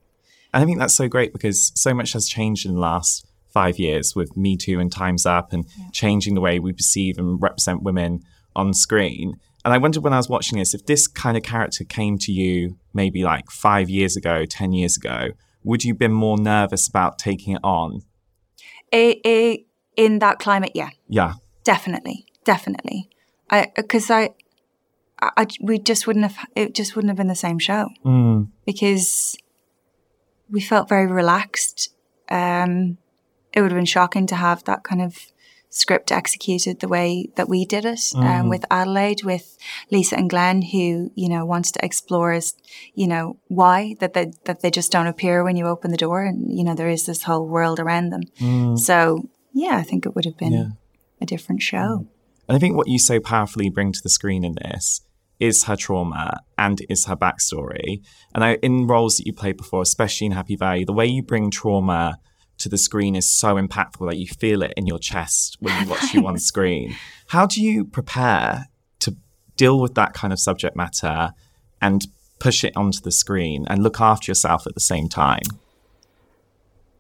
And 0.54 0.64
I 0.64 0.66
think 0.66 0.80
that's 0.80 0.94
so 0.96 1.08
great 1.08 1.34
because 1.34 1.72
so 1.76 1.94
much 1.94 2.14
has 2.14 2.28
changed 2.28 2.66
in 2.66 2.74
the 2.76 2.80
last 2.80 3.26
five 3.52 3.78
years 3.80 4.16
with 4.16 4.36
Me 4.38 4.56
Too 4.58 4.80
and 4.80 4.92
Time's 4.92 5.26
Up 5.26 5.54
and 5.54 5.66
changing 5.92 6.34
the 6.36 6.42
way 6.42 6.60
we 6.60 6.74
perceive 6.74 7.18
and 7.18 7.42
represent 7.42 7.84
women 7.84 8.22
on 8.56 8.74
screen. 8.74 9.40
And 9.66 9.74
I 9.74 9.78
wondered 9.78 10.04
when 10.04 10.14
I 10.14 10.18
was 10.18 10.28
watching 10.30 10.58
this, 10.60 10.74
if 10.74 10.86
this 10.86 11.08
kind 11.08 11.38
of 11.38 11.44
character 11.44 11.84
came 11.84 12.18
to 12.20 12.32
you 12.32 12.78
maybe 12.94 13.24
like 13.24 13.50
five 13.50 13.90
years 13.90 14.16
ago, 14.18 14.46
10 14.46 14.74
years 14.74 14.98
ago, 14.98 15.30
would 15.64 15.84
you 15.84 15.94
have 15.94 16.00
been 16.00 16.12
more 16.14 16.38
nervous 16.38 16.88
about 16.88 17.18
taking 17.18 17.54
it 17.56 17.62
on? 17.64 18.02
I, 18.92 19.20
I, 19.26 19.66
in 19.96 20.20
that 20.20 20.40
climate, 20.40 20.72
yeah, 20.76 20.90
Yeah. 21.08 21.34
definitely, 21.64 22.26
definitely. 22.44 23.10
I 23.50 23.72
because 23.76 24.10
I, 24.12 24.22
I, 24.22 24.30
I- 25.38 25.48
we 25.62 25.80
just 25.80 26.08
wouldn't 26.08 26.24
have 26.32 26.46
it 26.56 26.74
just 26.76 26.96
wouldn't 26.96 27.10
have 27.10 27.18
been 27.18 27.28
the 27.28 27.36
same 27.36 27.60
show 27.60 27.90
Mm. 28.06 28.48
because 28.66 29.36
we 30.50 30.62
felt 30.62 30.90
very 30.90 31.08
relaxed. 31.08 31.90
Um, 32.30 32.98
it 33.54 33.62
would 33.62 33.72
have 33.72 33.78
been 33.78 33.86
shocking 33.86 34.28
to 34.28 34.36
have 34.36 34.64
that 34.64 34.84
kind 34.84 35.02
of 35.02 35.18
script 35.70 36.12
executed 36.12 36.80
the 36.80 36.88
way 36.88 37.30
that 37.36 37.50
we 37.50 37.66
did 37.66 37.84
it 37.84 38.00
um, 38.16 38.48
with 38.48 38.64
Adelaide, 38.70 39.24
with 39.24 39.58
Lisa 39.90 40.16
and 40.16 40.30
Glenn, 40.30 40.62
who 40.62 41.12
you 41.16 41.28
know 41.30 41.46
wants 41.46 41.72
to 41.72 41.84
explore 41.86 42.32
as 42.32 42.54
you 42.94 43.08
know 43.08 43.38
why 43.48 43.96
that 44.00 44.14
they 44.14 44.32
that 44.46 44.62
they 44.62 44.70
just 44.72 44.92
don't 44.92 45.08
appear 45.08 45.44
when 45.44 45.56
you 45.58 45.66
open 45.66 45.92
the 45.92 45.98
door, 45.98 46.22
and 46.24 46.56
you 46.56 46.64
know 46.64 46.76
there 46.76 46.90
is 46.90 47.06
this 47.06 47.24
whole 47.24 47.48
world 47.48 47.80
around 47.80 48.10
them. 48.12 48.78
So 48.78 49.30
yeah, 49.54 49.78
I 49.78 49.84
think 49.84 50.06
it 50.06 50.16
would 50.16 50.26
have 50.26 50.38
been 50.38 50.54
Yeah. 50.54 50.68
a 51.22 51.26
different 51.26 51.62
show. 51.62 52.06
And 52.48 52.56
I 52.58 52.60
think 52.60 52.76
what 52.76 52.88
you 52.88 53.00
so 53.00 53.20
powerfully 53.20 53.70
bring 53.70 53.92
to 53.94 54.02
the 54.04 54.10
screen 54.10 54.44
in 54.44 54.56
this 54.56 55.02
is 55.44 55.66
her 55.66 55.76
trauma 55.76 56.40
and 56.58 56.82
is 56.88 57.04
her 57.06 57.18
backstory. 57.18 58.02
And 58.34 58.46
I, 58.46 58.54
in 58.64 58.88
roles 58.88 59.18
that 59.18 59.28
you 59.28 59.34
played 59.34 59.58
before, 59.58 59.82
especially 59.82 60.28
in 60.28 60.32
Happy 60.32 60.56
Valley, 60.56 60.86
the 60.86 60.94
way 60.94 61.06
you 61.06 61.22
bring 61.22 61.52
trauma 61.52 62.18
to 62.60 62.70
the 62.70 62.78
screen 62.78 63.14
is 63.14 63.30
so 63.30 63.56
impactful 63.56 64.10
that 64.10 64.18
you 64.18 64.26
feel 64.26 64.64
it 64.64 64.74
in 64.78 64.88
your 64.88 65.00
chest 65.00 65.58
when 65.60 65.84
you 65.84 65.90
watch 65.90 66.14
you 66.14 66.26
on 66.26 66.38
screen. 66.52 66.96
How 67.28 67.46
do 67.46 67.62
you 67.62 67.84
prepare 67.84 68.70
to 69.00 69.18
deal 69.58 69.82
with 69.82 69.96
that 69.96 70.14
kind 70.14 70.32
of 70.32 70.40
subject 70.40 70.78
matter 70.78 71.32
and 71.82 72.08
push 72.40 72.64
it 72.64 72.72
onto 72.78 73.02
the 73.02 73.12
screen 73.12 73.66
and 73.70 73.84
look 73.84 74.00
after 74.00 74.32
yourself 74.32 74.66
at 74.66 74.76
the 74.76 74.80
same 74.80 75.10
time? 75.10 75.44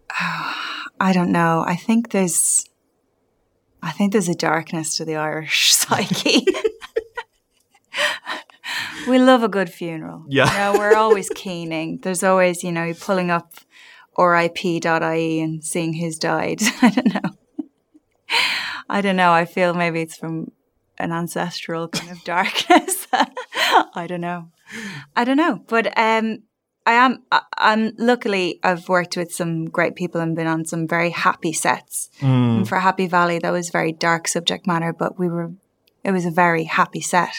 I 0.19 1.13
don't 1.13 1.31
know. 1.31 1.63
I 1.65 1.77
think 1.77 2.11
there's, 2.11 2.65
I 3.81 3.91
think 3.91 4.11
there's 4.11 4.27
a 4.27 4.35
darkness 4.35 4.97
to 4.97 5.05
the 5.05 5.15
Irish 5.15 5.73
psyche. 5.73 6.45
we 9.07 9.19
love 9.19 9.43
a 9.43 9.49
good 9.49 9.69
funeral. 9.69 10.25
Yeah. 10.27 10.51
You 10.51 10.73
know, 10.73 10.79
we're 10.79 10.95
always 10.95 11.29
keening. 11.35 11.99
There's 11.99 12.23
always, 12.23 12.63
you 12.63 12.71
know, 12.71 12.83
you're 12.83 12.95
pulling 12.95 13.31
up 13.31 13.53
RIP.ie 14.17 15.41
and 15.41 15.63
seeing 15.63 15.93
who's 15.93 16.17
died. 16.17 16.61
I 16.81 16.89
don't 16.89 17.13
know. 17.13 17.37
I 18.89 19.01
don't 19.01 19.15
know. 19.15 19.31
I 19.31 19.45
feel 19.45 19.73
maybe 19.73 20.01
it's 20.01 20.17
from 20.17 20.51
an 20.97 21.11
ancestral 21.11 21.87
kind 21.87 22.11
of 22.11 22.23
darkness. 22.23 23.07
I 23.13 24.05
don't 24.07 24.21
know. 24.21 24.49
I 25.15 25.23
don't 25.23 25.37
know. 25.37 25.63
But 25.67 25.97
um, 25.97 26.43
I 26.85 26.93
am. 26.93 27.23
I, 27.31 27.41
I'm 27.57 27.93
luckily 27.97 28.59
I've 28.63 28.89
worked 28.89 29.17
with 29.17 29.33
some 29.33 29.65
great 29.65 29.95
people 29.95 30.21
and 30.21 30.35
been 30.35 30.47
on 30.47 30.65
some 30.65 30.87
very 30.87 31.11
happy 31.11 31.53
sets. 31.53 32.09
And 32.21 32.67
for 32.67 32.79
Happy 32.79 33.07
Valley, 33.07 33.39
that 33.39 33.51
was 33.51 33.69
very 33.69 33.91
dark 33.91 34.27
subject 34.27 34.67
matter, 34.67 34.93
but 34.93 35.17
we 35.17 35.27
were. 35.27 35.51
It 36.03 36.11
was 36.11 36.25
a 36.25 36.31
very 36.31 36.65
happy 36.65 36.99
set. 36.99 37.33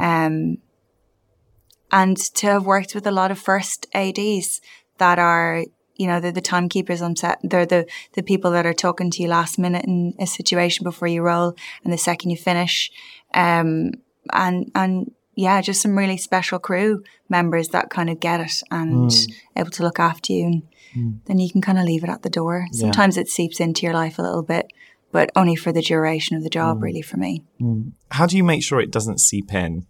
Um, 0.00 0.56
and 1.92 2.16
to 2.16 2.46
have 2.46 2.66
worked 2.66 2.94
with 2.94 3.06
a 3.06 3.10
lot 3.10 3.30
of 3.30 3.38
first 3.38 3.86
ads 3.94 4.60
that 4.98 5.18
are 5.18 5.64
you 5.96 6.06
know 6.06 6.18
they're 6.18 6.32
the 6.32 6.40
timekeepers 6.40 7.02
on 7.02 7.14
set 7.14 7.38
they're 7.42 7.66
the 7.66 7.86
the 8.14 8.22
people 8.22 8.50
that 8.52 8.64
are 8.64 8.72
talking 8.72 9.10
to 9.10 9.22
you 9.22 9.28
last 9.28 9.58
minute 9.58 9.84
in 9.84 10.14
a 10.18 10.26
situation 10.26 10.82
before 10.84 11.08
you 11.08 11.22
roll 11.22 11.54
and 11.84 11.92
the 11.92 11.98
second 11.98 12.30
you 12.30 12.36
finish. 12.36 12.90
Um 13.34 13.92
and 14.32 14.70
and 14.74 15.12
yeah 15.34 15.60
just 15.60 15.82
some 15.82 15.98
really 15.98 16.16
special 16.16 16.58
crew 16.58 17.02
members 17.28 17.68
that 17.68 17.90
kind 17.90 18.08
of 18.08 18.18
get 18.20 18.40
it 18.40 18.62
and 18.70 19.12
hmm. 19.12 19.58
able 19.58 19.70
to 19.70 19.82
look 19.82 20.00
after 20.00 20.32
you. 20.32 20.44
And 20.46 20.62
hmm. 20.94 21.10
then 21.26 21.38
you 21.38 21.50
can 21.50 21.60
kind 21.60 21.78
of 21.78 21.84
leave 21.84 22.02
it 22.02 22.10
at 22.10 22.22
the 22.22 22.30
door. 22.30 22.66
Sometimes 22.72 23.16
it 23.16 23.28
seeps 23.28 23.60
into 23.60 23.82
your 23.82 23.94
life 23.94 24.18
a 24.18 24.22
little 24.22 24.42
bit 24.42 24.72
but 25.12 25.28
only 25.34 25.56
for 25.56 25.72
the 25.72 25.82
duration 25.82 26.36
of 26.36 26.44
the 26.44 26.48
job 26.50 26.78
hmm. 26.78 26.84
really 26.84 27.02
for 27.02 27.16
me. 27.16 27.44
How 28.12 28.26
do 28.26 28.36
you 28.36 28.44
make 28.44 28.62
sure 28.62 28.80
it 28.80 28.92
doesn't 28.92 29.18
seep 29.18 29.52
in 29.52 29.86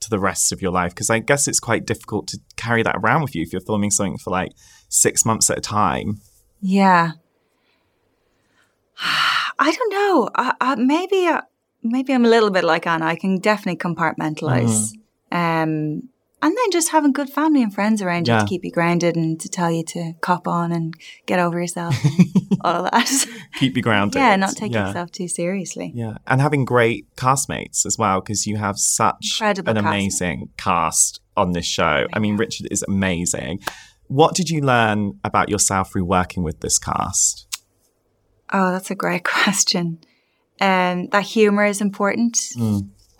to 0.00 0.10
the 0.10 0.18
rest 0.18 0.52
of 0.52 0.62
your 0.62 0.72
life? 0.72 0.94
Because 0.94 1.10
I 1.10 1.18
guess 1.18 1.48
it's 1.48 1.60
quite 1.60 1.86
difficult 1.86 2.28
to 2.28 2.38
carry 2.56 2.82
that 2.82 2.96
around 2.96 3.22
with 3.22 3.34
you 3.34 3.42
if 3.42 3.52
you're 3.52 3.60
filming 3.60 3.90
something 3.90 4.18
for 4.18 4.30
like 4.30 4.52
six 4.88 5.24
months 5.24 5.50
at 5.50 5.58
a 5.58 5.60
time. 5.60 6.20
Yeah. 6.60 7.12
I 9.58 9.72
don't 9.72 9.92
know. 9.92 10.30
I, 10.34 10.54
I, 10.60 10.74
maybe 10.76 11.26
uh, 11.26 11.42
maybe 11.82 12.12
I'm 12.12 12.24
a 12.24 12.28
little 12.28 12.50
bit 12.50 12.64
like 12.64 12.86
Anna. 12.86 13.06
I 13.06 13.16
can 13.16 13.38
definitely 13.38 13.78
compartmentalize. 13.78 14.92
Um, 15.32 16.08
and 16.46 16.56
then 16.56 16.70
just 16.70 16.90
having 16.90 17.10
good 17.12 17.28
family 17.28 17.60
and 17.60 17.74
friends 17.74 18.00
around 18.00 18.28
you 18.28 18.38
to 18.38 18.44
keep 18.46 18.64
you 18.64 18.70
grounded 18.70 19.16
and 19.16 19.40
to 19.40 19.48
tell 19.48 19.68
you 19.70 19.82
to 19.82 20.12
cop 20.20 20.46
on 20.46 20.70
and 20.70 20.94
get 21.26 21.40
over 21.40 21.58
yourself 21.60 21.96
and 22.04 22.28
all 22.60 22.84
of 22.84 22.90
that. 22.92 23.26
Keep 23.58 23.74
you 23.76 23.82
grounded. 23.82 24.20
yeah, 24.20 24.36
not 24.36 24.54
take 24.56 24.72
Yeah. 24.72 24.86
yourself 24.86 25.10
too 25.10 25.26
seriously. 25.26 25.90
Yeah, 25.94 26.18
and 26.26 26.40
having 26.40 26.64
great 26.64 27.12
castmates 27.16 27.84
as 27.84 27.96
well 27.98 28.20
because 28.20 28.46
you 28.46 28.58
have 28.58 28.78
such 28.78 29.32
Incredible 29.40 29.70
an 29.70 29.76
amazing 29.76 30.50
cast 30.56 31.20
on 31.36 31.50
this 31.52 31.66
show. 31.66 32.06
I 32.12 32.18
mean, 32.20 32.36
Richard 32.36 32.68
is 32.70 32.84
amazing. 32.86 33.58
What 34.06 34.36
did 34.36 34.48
you 34.48 34.60
learn 34.60 35.18
about 35.24 35.48
yourself 35.48 35.90
through 35.90 36.04
working 36.04 36.44
with 36.44 36.60
this 36.60 36.78
cast? 36.78 37.48
Oh, 38.52 38.70
that's 38.70 38.90
a 38.92 38.94
great 38.94 39.24
question. 39.34 39.98
Um, 40.60 41.08
that 41.08 41.24
humor 41.24 41.64
is 41.64 41.80
important. 41.80 42.38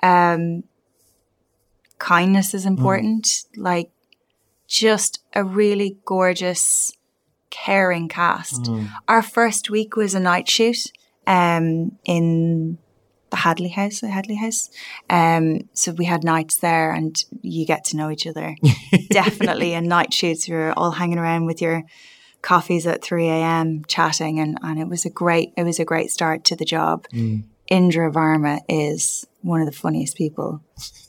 Um, 0.02 0.62
kindness 1.98 2.54
is 2.54 2.66
important. 2.66 3.28
Like 3.56 3.90
just 4.66 5.20
a 5.34 5.44
really 5.44 5.98
gorgeous, 6.04 6.92
caring 7.50 8.08
cast. 8.08 8.68
Our 9.08 9.22
first 9.22 9.70
week 9.70 9.96
was 9.96 10.14
a 10.14 10.20
night 10.20 10.48
shoot 10.48 10.78
um, 11.26 11.98
in 12.04 12.78
the 13.30 13.36
Hadley 13.36 13.68
House, 13.68 14.00
the 14.00 14.08
Hadley 14.08 14.36
House. 14.36 14.70
Um, 15.10 15.68
so 15.72 15.92
we 15.92 16.04
had 16.04 16.24
nights 16.24 16.56
there, 16.58 16.92
and 16.92 17.16
you 17.42 17.66
get 17.66 17.84
to 17.86 17.96
know 17.96 18.10
each 18.10 18.26
other. 18.26 18.56
Definitely, 19.10 19.74
and 19.74 19.88
night 19.88 20.12
shoots, 20.12 20.48
you're 20.48 20.72
all 20.72 20.92
hanging 20.92 21.18
around 21.18 21.46
with 21.46 21.60
your 21.60 21.84
coffees 22.42 22.86
at 22.86 23.02
3 23.02 23.28
a.m. 23.28 23.84
chatting 23.88 24.38
and, 24.38 24.56
and 24.62 24.78
it 24.78 24.86
was 24.86 25.04
a 25.04 25.10
great 25.10 25.52
it 25.56 25.64
was 25.64 25.80
a 25.80 25.84
great 25.84 26.10
start 26.10 26.44
to 26.44 26.54
the 26.54 26.64
job. 26.64 27.04
Indira 27.68 28.12
Varma 28.12 28.60
is 28.68 29.26
one 29.40 29.60
of 29.60 29.66
the 29.66 29.72
funniest 29.72 30.16
people 30.16 30.62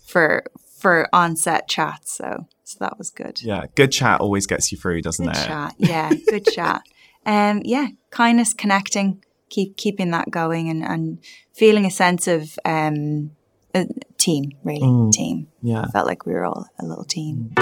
for 0.08 0.46
for 0.78 1.10
on-set 1.12 1.68
chats, 1.68 2.16
so 2.18 2.46
so 2.64 2.78
that 2.80 2.98
was 2.98 3.10
good. 3.10 3.42
Yeah, 3.42 3.66
good 3.76 3.92
chat 3.92 4.22
always 4.22 4.46
gets 4.46 4.72
you 4.72 4.78
through, 4.78 5.02
doesn't 5.02 5.28
it? 5.28 5.34
Good 5.34 5.42
it? 5.42 5.48
chat. 5.48 5.76
Yeah, 5.78 6.14
good 6.30 6.46
chat. 6.54 6.82
Um 7.26 7.62
yeah, 7.66 7.88
kindness, 8.12 8.54
connecting, 8.54 9.24
keep 9.50 9.78
keeping 9.78 10.12
that 10.12 10.30
going 10.30 10.70
and, 10.70 10.84
and 10.84 11.20
feeling 11.54 11.86
a 11.86 11.92
sense 11.92 12.28
of 12.28 12.58
um 12.66 13.32
a 13.74 13.86
team, 14.18 14.52
really. 14.64 15.12
Team. 15.12 15.48
Yeah. 15.62 15.82
I 15.82 15.88
Felt 15.92 16.08
like 16.08 16.26
we 16.26 16.34
were 16.34 16.46
all 16.46 16.68
a 16.80 16.86
little 16.86 17.06
team. 17.06 17.54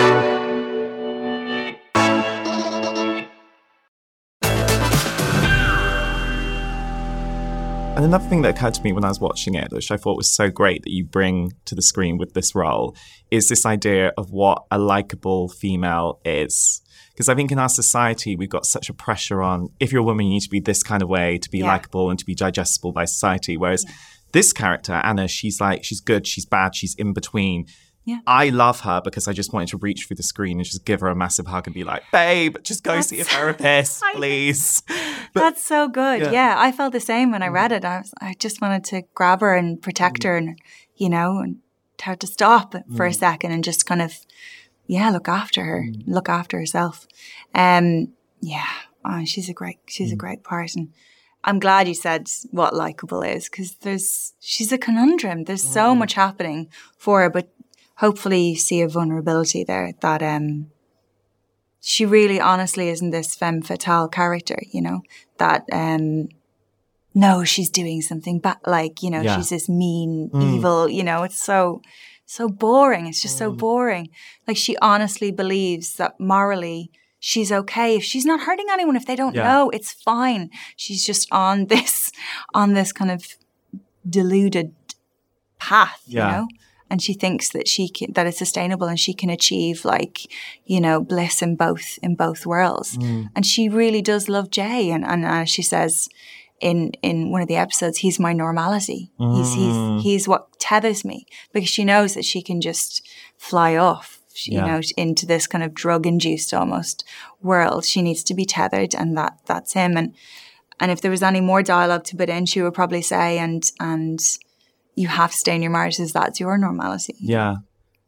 And 7.95 8.03
another 8.03 8.27
thing 8.27 8.41
that 8.41 8.57
occurred 8.57 8.73
to 8.73 8.83
me 8.83 8.91
when 8.91 9.05
I 9.05 9.07
was 9.07 9.21
watching 9.21 9.55
it, 9.55 9.71
which 9.71 9.89
I 9.89 9.95
thought 9.95 10.17
was 10.17 10.29
so 10.29 10.49
great 10.49 10.83
that 10.83 10.91
you 10.91 11.05
bring 11.05 11.53
to 11.63 11.75
the 11.75 11.81
screen 11.81 12.17
with 12.17 12.33
this 12.33 12.53
role, 12.53 12.93
is 13.31 13.47
this 13.47 13.65
idea 13.65 14.11
of 14.17 14.31
what 14.31 14.65
a 14.69 14.77
likable 14.77 15.47
female 15.47 16.19
is. 16.25 16.81
Because 17.13 17.29
I 17.29 17.35
think 17.35 17.53
in 17.53 17.57
our 17.57 17.69
society, 17.69 18.35
we've 18.35 18.49
got 18.49 18.65
such 18.65 18.89
a 18.89 18.93
pressure 18.93 19.41
on 19.41 19.69
if 19.79 19.93
you're 19.93 20.01
a 20.01 20.03
woman, 20.05 20.25
you 20.25 20.33
need 20.33 20.41
to 20.41 20.49
be 20.49 20.59
this 20.59 20.83
kind 20.83 21.01
of 21.01 21.07
way 21.07 21.37
to 21.37 21.49
be 21.49 21.59
Yeah. 21.59 21.67
likable 21.67 22.09
and 22.09 22.19
to 22.19 22.25
be 22.25 22.35
digestible 22.35 22.91
by 22.91 23.05
society. 23.05 23.55
Whereas 23.55 23.85
this 24.33 24.51
character, 24.51 24.99
Anna, 25.01 25.29
she's 25.29 25.61
like, 25.61 25.85
she's 25.85 26.01
good, 26.01 26.27
she's 26.27 26.45
bad, 26.45 26.75
she's 26.75 26.95
in 26.95 27.13
between. 27.13 27.65
Yeah. 28.05 28.19
I 28.27 28.49
love 28.49 28.81
her 28.81 29.01
because 29.03 29.27
I 29.27 29.33
just 29.33 29.51
wanted 29.51 29.69
to 29.69 29.77
reach 29.77 30.05
through 30.05 30.17
the 30.17 30.23
screen 30.23 30.57
and 30.59 30.65
just 30.65 30.85
give 30.85 30.99
her 31.01 31.07
a 31.07 31.15
massive 31.15 31.47
hug 31.47 31.65
and 31.67 31.73
be 31.73 31.83
like, 31.83 32.03
babe, 32.11 32.57
just 32.63 32.83
go 32.83 33.01
see 33.01 33.15
a 33.19 33.23
That's- 33.23 33.35
therapist, 33.35 34.03
please. 34.13 34.83
That's 35.33 35.65
so 35.65 35.87
good. 35.87 36.21
Yeah. 36.21 36.27
Mm. 36.29 36.33
Yeah. 36.33 36.55
I 36.57 36.71
felt 36.71 36.93
the 36.93 36.99
same 36.99 37.31
when 37.31 37.41
I 37.41 37.47
read 37.47 37.71
it. 37.71 37.83
I 37.83 37.97
was, 37.99 38.13
I 38.21 38.35
just 38.39 38.61
wanted 38.61 38.83
to 38.85 39.01
grab 39.15 39.41
her 39.41 39.55
and 39.55 39.81
protect 39.81 40.23
her, 40.23 40.37
and 40.37 40.59
you 40.95 41.09
know, 41.09 41.39
and 41.39 41.57
tell 41.97 42.11
her 42.13 42.17
to 42.17 42.27
stop 42.27 42.73
for 42.95 43.05
a 43.07 43.09
Mm. 43.09 43.15
second 43.15 43.51
and 43.53 43.63
just 43.63 43.85
kind 43.87 44.01
of, 44.03 44.13
yeah, 44.85 45.09
look 45.09 45.27
after 45.27 45.63
her, 45.65 45.85
look 46.05 46.29
after 46.29 46.59
herself. 46.59 47.07
Um, 47.55 48.09
yeah, 48.39 48.67
oh, 49.03 49.25
she's 49.25 49.49
a 49.49 49.53
great, 49.53 49.79
she's 49.87 50.11
Mm. 50.11 50.13
a 50.13 50.17
great 50.17 50.43
part, 50.43 50.75
and 50.75 50.89
I'm 51.43 51.59
glad 51.59 51.87
you 51.87 51.93
said 51.95 52.27
what 52.51 52.73
likable 52.75 53.21
is 53.21 53.49
because 53.49 53.75
there's, 53.81 54.33
she's 54.39 54.71
a 54.71 54.77
conundrum. 54.77 55.43
There's 55.45 55.63
so 55.63 55.93
Mm. 55.93 55.97
much 55.99 56.13
happening 56.13 56.69
for 56.97 57.21
her, 57.21 57.29
but 57.29 57.49
hopefully 57.97 58.41
you 58.49 58.55
see 58.55 58.81
a 58.81 58.87
vulnerability 58.87 59.63
there 59.63 59.93
that 60.01 60.21
um 60.21 60.67
she 61.81 62.05
really 62.05 62.39
honestly 62.39 62.89
isn't 62.89 63.11
this 63.11 63.35
femme 63.35 63.61
fatale 63.61 64.07
character, 64.07 64.57
you 64.71 64.81
know, 64.81 65.01
that 65.37 65.63
um 65.71 66.27
no, 67.13 67.43
she's 67.45 67.69
doing 67.69 68.01
something 68.01 68.39
but 68.39 68.57
like, 68.65 69.01
you 69.03 69.09
know, 69.09 69.21
Yeah. 69.21 69.35
she's 69.37 69.49
this 69.49 69.69
mean, 69.69 70.29
Mm. 70.33 70.55
evil, 70.55 70.89
you 70.89 71.03
know, 71.03 71.23
it's 71.23 71.41
so 71.41 71.81
so 72.25 72.49
boring. 72.49 73.05
It's 73.07 73.21
just 73.21 73.37
so 73.37 73.51
boring. 73.51 74.09
Like 74.47 74.57
she 74.57 74.75
honestly 74.81 75.31
believes 75.31 75.93
that 75.97 76.19
morally 76.19 76.89
she's 77.19 77.51
okay 77.51 77.95
if 77.95 78.03
she's 78.03 78.25
not 78.25 78.41
hurting 78.41 78.65
anyone 78.71 78.95
if 78.95 79.05
they 79.05 79.15
don't 79.15 79.35
Yeah. 79.35 79.43
know, 79.43 79.69
it's 79.69 79.91
fine. 79.93 80.49
She's 80.75 81.05
just 81.05 81.27
on 81.31 81.65
this 81.73 82.11
on 82.53 82.73
this 82.73 82.91
kind 82.91 83.11
of 83.11 83.21
deluded 84.07 84.73
path, 85.59 86.01
Yeah. 86.07 86.25
you 86.25 86.31
know? 86.37 86.47
And 86.89 87.01
she 87.01 87.13
thinks 87.13 87.49
that 87.49 87.67
she 87.67 87.89
can, 87.89 88.13
that 88.13 88.27
it's 88.27 88.37
sustainable 88.37 88.87
and 88.87 88.99
she 88.99 89.13
can 89.13 89.29
achieve 89.29 89.85
like, 89.85 90.19
you 90.65 90.79
know, 90.79 91.01
bliss 91.01 91.41
in 91.41 91.55
both 91.55 91.97
in 92.03 92.15
both 92.15 92.45
worlds. 92.45 92.97
Mm. 92.97 93.29
And 93.35 93.45
she 93.45 93.69
really 93.69 94.01
does 94.01 94.29
love 94.29 94.49
Jay. 94.51 94.91
And 94.91 95.03
and 95.03 95.25
as 95.25 95.49
she 95.49 95.61
says 95.63 96.07
in 96.61 96.91
in 97.01 97.31
one 97.31 97.41
of 97.41 97.47
the 97.47 97.55
episodes, 97.57 97.97
he's 97.97 98.19
my 98.19 98.33
normality. 98.33 99.11
He's 99.17 99.53
he's 99.53 99.75
mm. 99.75 100.01
he's 100.01 100.27
what 100.27 100.59
tethers 100.59 101.03
me 101.03 101.25
because 101.53 101.69
she 101.69 101.83
knows 101.83 102.13
that 102.13 102.25
she 102.25 102.41
can 102.41 102.61
just 102.61 103.01
fly 103.37 103.75
off. 103.75 104.21
she- 104.33 104.53
Yeah. 104.53 104.65
You 104.65 104.71
know, 104.71 104.81
into 104.95 105.25
this 105.25 105.47
kind 105.47 105.63
of 105.63 105.73
drug-induced 105.73 106.53
almost 106.53 107.03
world. 107.41 107.85
She 107.85 108.01
needs 108.01 108.23
to 108.23 108.33
be 108.35 108.45
tethered, 108.45 108.93
and 108.93 109.17
that 109.17 109.39
that's 109.45 109.73
him. 109.73 109.97
And 109.97 110.13
and 110.79 110.91
if 110.91 110.99
there 111.01 111.11
was 111.11 111.23
any 111.23 111.41
more 111.41 111.63
dialogue 111.63 112.03
to 112.05 112.17
put 112.17 112.29
in, 112.29 112.45
she 112.45 112.61
would 112.61 112.73
probably 112.73 113.01
say, 113.01 113.39
and 113.39 113.63
and 113.79 114.19
you 114.95 115.07
have 115.07 115.31
to 115.31 115.37
stay 115.37 115.55
in 115.55 115.61
your 115.61 115.71
marriages. 115.71 116.13
That's 116.13 116.39
your 116.39 116.57
normality. 116.57 117.15
Yeah. 117.19 117.57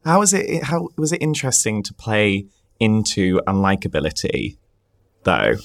How 0.05 0.19
was 0.19 0.33
it? 0.33 0.63
How 0.63 0.89
was 0.97 1.11
it 1.11 1.21
interesting 1.21 1.83
to 1.83 1.93
play 1.93 2.47
into 2.79 3.39
unlikability, 3.47 4.57
though? 5.23 5.55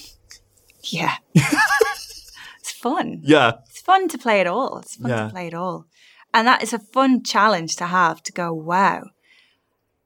Yeah. 0.84 1.16
it's 1.34 2.72
fun. 2.72 3.20
Yeah. 3.22 3.52
It's 3.68 3.80
fun 3.80 4.08
to 4.08 4.18
play 4.18 4.40
it 4.40 4.46
all. 4.46 4.78
It's 4.78 4.96
fun 4.96 5.10
Yeah. 5.10 5.26
to 5.26 5.30
play 5.32 5.46
it 5.46 5.54
all. 5.54 5.86
And 6.34 6.46
that 6.48 6.62
is 6.62 6.72
a 6.72 6.78
fun 6.78 7.22
challenge 7.22 7.76
to 7.76 7.86
have 7.86 8.22
to 8.24 8.32
go, 8.32 8.52
wow. 8.52 9.04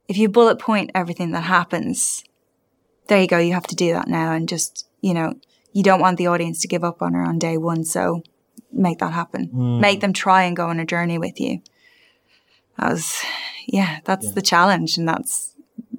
If 0.08 0.18
you 0.18 0.28
bullet 0.28 0.58
point 0.58 0.90
everything 0.94 1.30
that 1.32 1.42
happens, 1.42 2.22
there 3.08 3.20
you 3.20 3.26
go. 3.28 3.38
You 3.38 3.54
have 3.54 3.66
to 3.68 3.76
do 3.76 3.92
that 3.92 4.08
now. 4.08 4.32
And 4.32 4.48
just, 4.48 4.88
you 5.00 5.14
know, 5.14 5.34
you 5.72 5.82
don't 5.82 6.00
want 6.00 6.18
the 6.18 6.26
audience 6.26 6.60
to 6.62 6.68
give 6.68 6.84
up 6.84 7.00
on 7.00 7.14
her 7.14 7.22
on 7.22 7.38
day 7.38 7.56
one. 7.56 7.84
So 7.84 8.22
make 8.72 8.98
that 8.98 9.12
happen. 9.12 9.46
Hmm. 9.46 9.80
Make 9.80 10.00
them 10.00 10.12
try 10.12 10.44
and 10.44 10.56
go 10.56 10.66
on 10.68 10.80
a 10.80 10.86
journey 10.86 11.18
with 11.18 11.40
you. 11.40 11.62
That 12.78 12.92
was, 12.92 13.22
yeah, 13.66 14.00
that's 14.04 14.32
the 14.32 14.42
challenge. 14.42 14.98
And 14.98 15.08
that's 15.08 15.54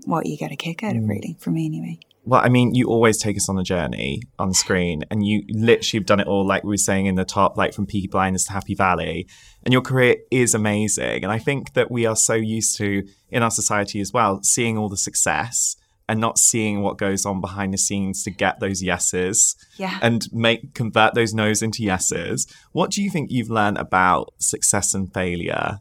what 0.05 0.25
you 0.25 0.37
get 0.37 0.51
a 0.51 0.55
kick 0.55 0.83
out 0.83 0.95
of, 0.95 1.03
hmm. 1.03 1.09
really, 1.09 1.35
for 1.39 1.51
me 1.51 1.65
anyway. 1.65 1.99
Well, 2.23 2.41
I 2.43 2.49
mean, 2.49 2.75
you 2.75 2.87
always 2.87 3.17
take 3.17 3.37
us 3.37 3.47
on 3.47 3.57
a 3.57 3.63
journey 3.63 4.21
on 4.37 4.53
screen, 4.53 5.03
and 5.09 5.25
you 5.25 5.43
literally 5.47 6.01
have 6.01 6.05
done 6.05 6.19
it 6.19 6.27
all, 6.27 6.45
like 6.45 6.65
we 6.65 6.71
were 6.71 6.77
saying 6.77 7.05
in 7.05 7.15
the 7.15 7.23
top, 7.23 7.55
like 7.55 7.73
from 7.73 7.85
Peaky 7.85 8.07
Blinders 8.07 8.43
to 8.45 8.51
Happy 8.51 8.75
Valley. 8.75 9.27
And 9.63 9.71
your 9.71 9.81
career 9.81 10.17
is 10.29 10.53
amazing. 10.53 11.23
And 11.23 11.31
I 11.31 11.39
think 11.39 11.71
that 11.73 11.89
we 11.89 12.05
are 12.05 12.17
so 12.17 12.33
used 12.33 12.75
to, 12.79 13.03
in 13.29 13.43
our 13.43 13.49
society 13.49 14.01
as 14.01 14.11
well, 14.11 14.41
seeing 14.43 14.77
all 14.77 14.89
the 14.89 14.97
success 14.97 15.77
and 16.09 16.19
not 16.21 16.37
seeing 16.37 16.81
what 16.81 16.97
goes 16.97 17.25
on 17.25 17.41
behind 17.41 17.73
the 17.73 17.77
scenes 17.77 18.23
to 18.23 18.31
get 18.31 18.59
those 18.59 18.81
yeses 18.81 19.55
Yeah. 19.77 19.99
and 20.01 20.25
make 20.31 20.73
convert 20.73 21.13
those 21.15 21.33
no's 21.33 21.61
into 21.61 21.83
yeses. 21.83 22.47
What 22.71 22.91
do 22.91 23.03
you 23.03 23.09
think 23.09 23.29
you've 23.29 23.49
learned 23.49 23.77
about 23.77 24.33
success 24.37 24.93
and 24.93 25.13
failure 25.13 25.79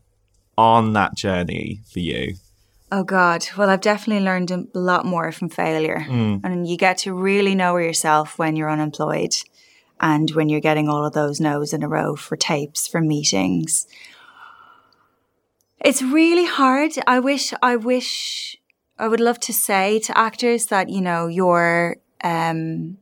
on 0.58 0.94
that 0.94 1.14
journey 1.14 1.80
for 1.92 2.00
you? 2.00 2.34
Oh 2.90 3.04
God. 3.04 3.46
Well, 3.56 3.68
I've 3.68 3.80
definitely 3.80 4.24
learned 4.24 4.50
a 4.50 4.64
lot 4.74 5.04
more 5.04 5.30
from 5.32 5.48
failure. 5.48 6.04
Mm. 6.08 6.40
And 6.44 6.68
you 6.68 6.76
get 6.76 6.98
to 6.98 7.12
really 7.12 7.54
know 7.54 7.76
yourself 7.76 8.38
when 8.38 8.56
you're 8.56 8.70
unemployed 8.70 9.34
and 10.00 10.30
when 10.30 10.48
you're 10.48 10.60
getting 10.60 10.88
all 10.88 11.04
of 11.04 11.12
those 11.12 11.40
no's 11.40 11.72
in 11.72 11.82
a 11.82 11.88
row 11.88 12.16
for 12.16 12.36
tapes, 12.36 12.86
for 12.86 13.00
meetings. 13.00 13.86
It's 15.80 16.02
really 16.02 16.46
hard. 16.46 16.92
I 17.06 17.18
wish, 17.20 17.52
I 17.62 17.76
wish, 17.76 18.56
I 18.98 19.08
would 19.08 19.20
love 19.20 19.40
to 19.40 19.52
say 19.52 19.98
to 20.00 20.18
actors 20.18 20.66
that, 20.66 20.88
you 20.88 21.00
know, 21.00 21.26
your, 21.26 21.96
um, 22.24 22.98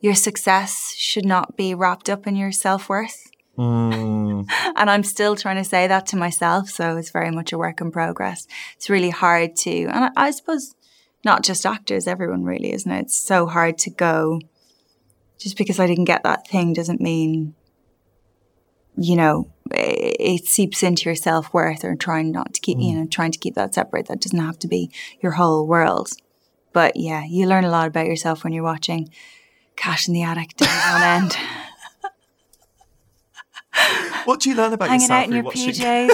your 0.00 0.14
success 0.14 0.94
should 0.96 1.24
not 1.26 1.56
be 1.56 1.74
wrapped 1.74 2.08
up 2.08 2.26
in 2.26 2.36
your 2.36 2.52
self 2.52 2.88
worth. 2.88 3.30
Mm, 3.56 4.48
And 4.76 4.90
I'm 4.90 5.04
still 5.04 5.36
trying 5.36 5.56
to 5.56 5.64
say 5.64 5.86
that 5.86 6.06
to 6.06 6.16
myself. 6.16 6.70
So 6.70 6.96
it's 6.96 7.10
very 7.10 7.30
much 7.30 7.52
a 7.52 7.58
work 7.58 7.80
in 7.80 7.90
progress. 7.90 8.46
It's 8.76 8.90
really 8.90 9.10
hard 9.10 9.56
to, 9.56 9.86
and 9.86 10.06
I, 10.06 10.10
I 10.16 10.30
suppose 10.30 10.74
not 11.24 11.44
just 11.44 11.66
actors, 11.66 12.06
everyone 12.06 12.44
really, 12.44 12.72
isn't 12.72 12.90
it? 12.90 13.02
It's 13.02 13.16
so 13.16 13.46
hard 13.46 13.78
to 13.78 13.90
go. 13.90 14.40
Just 15.38 15.56
because 15.56 15.78
I 15.78 15.86
didn't 15.86 16.04
get 16.04 16.22
that 16.24 16.48
thing 16.48 16.72
doesn't 16.72 17.00
mean 17.00 17.54
you 18.96 19.16
know, 19.16 19.50
it, 19.70 20.46
seeps 20.46 20.82
into 20.82 21.04
your 21.04 21.14
self 21.14 21.52
worth 21.52 21.84
or 21.84 21.94
trying 21.94 22.32
not 22.32 22.54
to 22.54 22.60
keep, 22.60 22.78
you 22.78 22.92
mm. 22.92 22.96
know, 22.96 23.06
trying 23.06 23.32
to 23.32 23.38
keep 23.38 23.54
that 23.54 23.74
separate. 23.74 24.06
That 24.06 24.20
doesn't 24.20 24.38
have 24.38 24.58
to 24.60 24.68
be 24.68 24.90
your 25.20 25.32
whole 25.32 25.66
world. 25.66 26.10
But 26.72 26.96
yeah, 26.96 27.24
you 27.24 27.46
learn 27.46 27.64
a 27.64 27.70
lot 27.70 27.88
about 27.88 28.06
yourself 28.06 28.44
when 28.44 28.52
you're 28.52 28.64
watching 28.64 29.10
Cash 29.76 30.08
in 30.08 30.14
the 30.14 30.22
Attic 30.22 30.56
days 30.56 30.68
on 30.86 31.02
end. 31.02 31.36
What 34.24 34.40
do 34.40 34.50
you 34.50 34.56
learn 34.56 34.72
about 34.72 34.88
Hanging 34.88 35.02
yourself 35.02 35.20
out 35.20 35.26
in 35.26 35.32
your 35.32 35.44
PJs. 35.44 36.10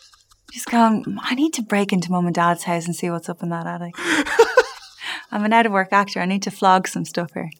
Just 0.52 0.66
going, 0.66 1.18
I 1.20 1.34
need 1.34 1.52
to 1.54 1.62
break 1.62 1.92
into 1.92 2.10
mum 2.10 2.26
and 2.26 2.34
dad's 2.34 2.64
house 2.64 2.86
and 2.86 2.94
see 2.94 3.10
what's 3.10 3.28
up 3.28 3.42
in 3.42 3.48
that 3.50 3.66
attic. 3.66 3.94
I'm 5.30 5.44
an 5.44 5.52
out 5.52 5.66
of 5.66 5.72
work 5.72 5.88
actor. 5.92 6.20
I 6.20 6.26
need 6.26 6.42
to 6.42 6.50
flog 6.50 6.88
some 6.88 7.04
stuff 7.04 7.32
here. 7.34 7.50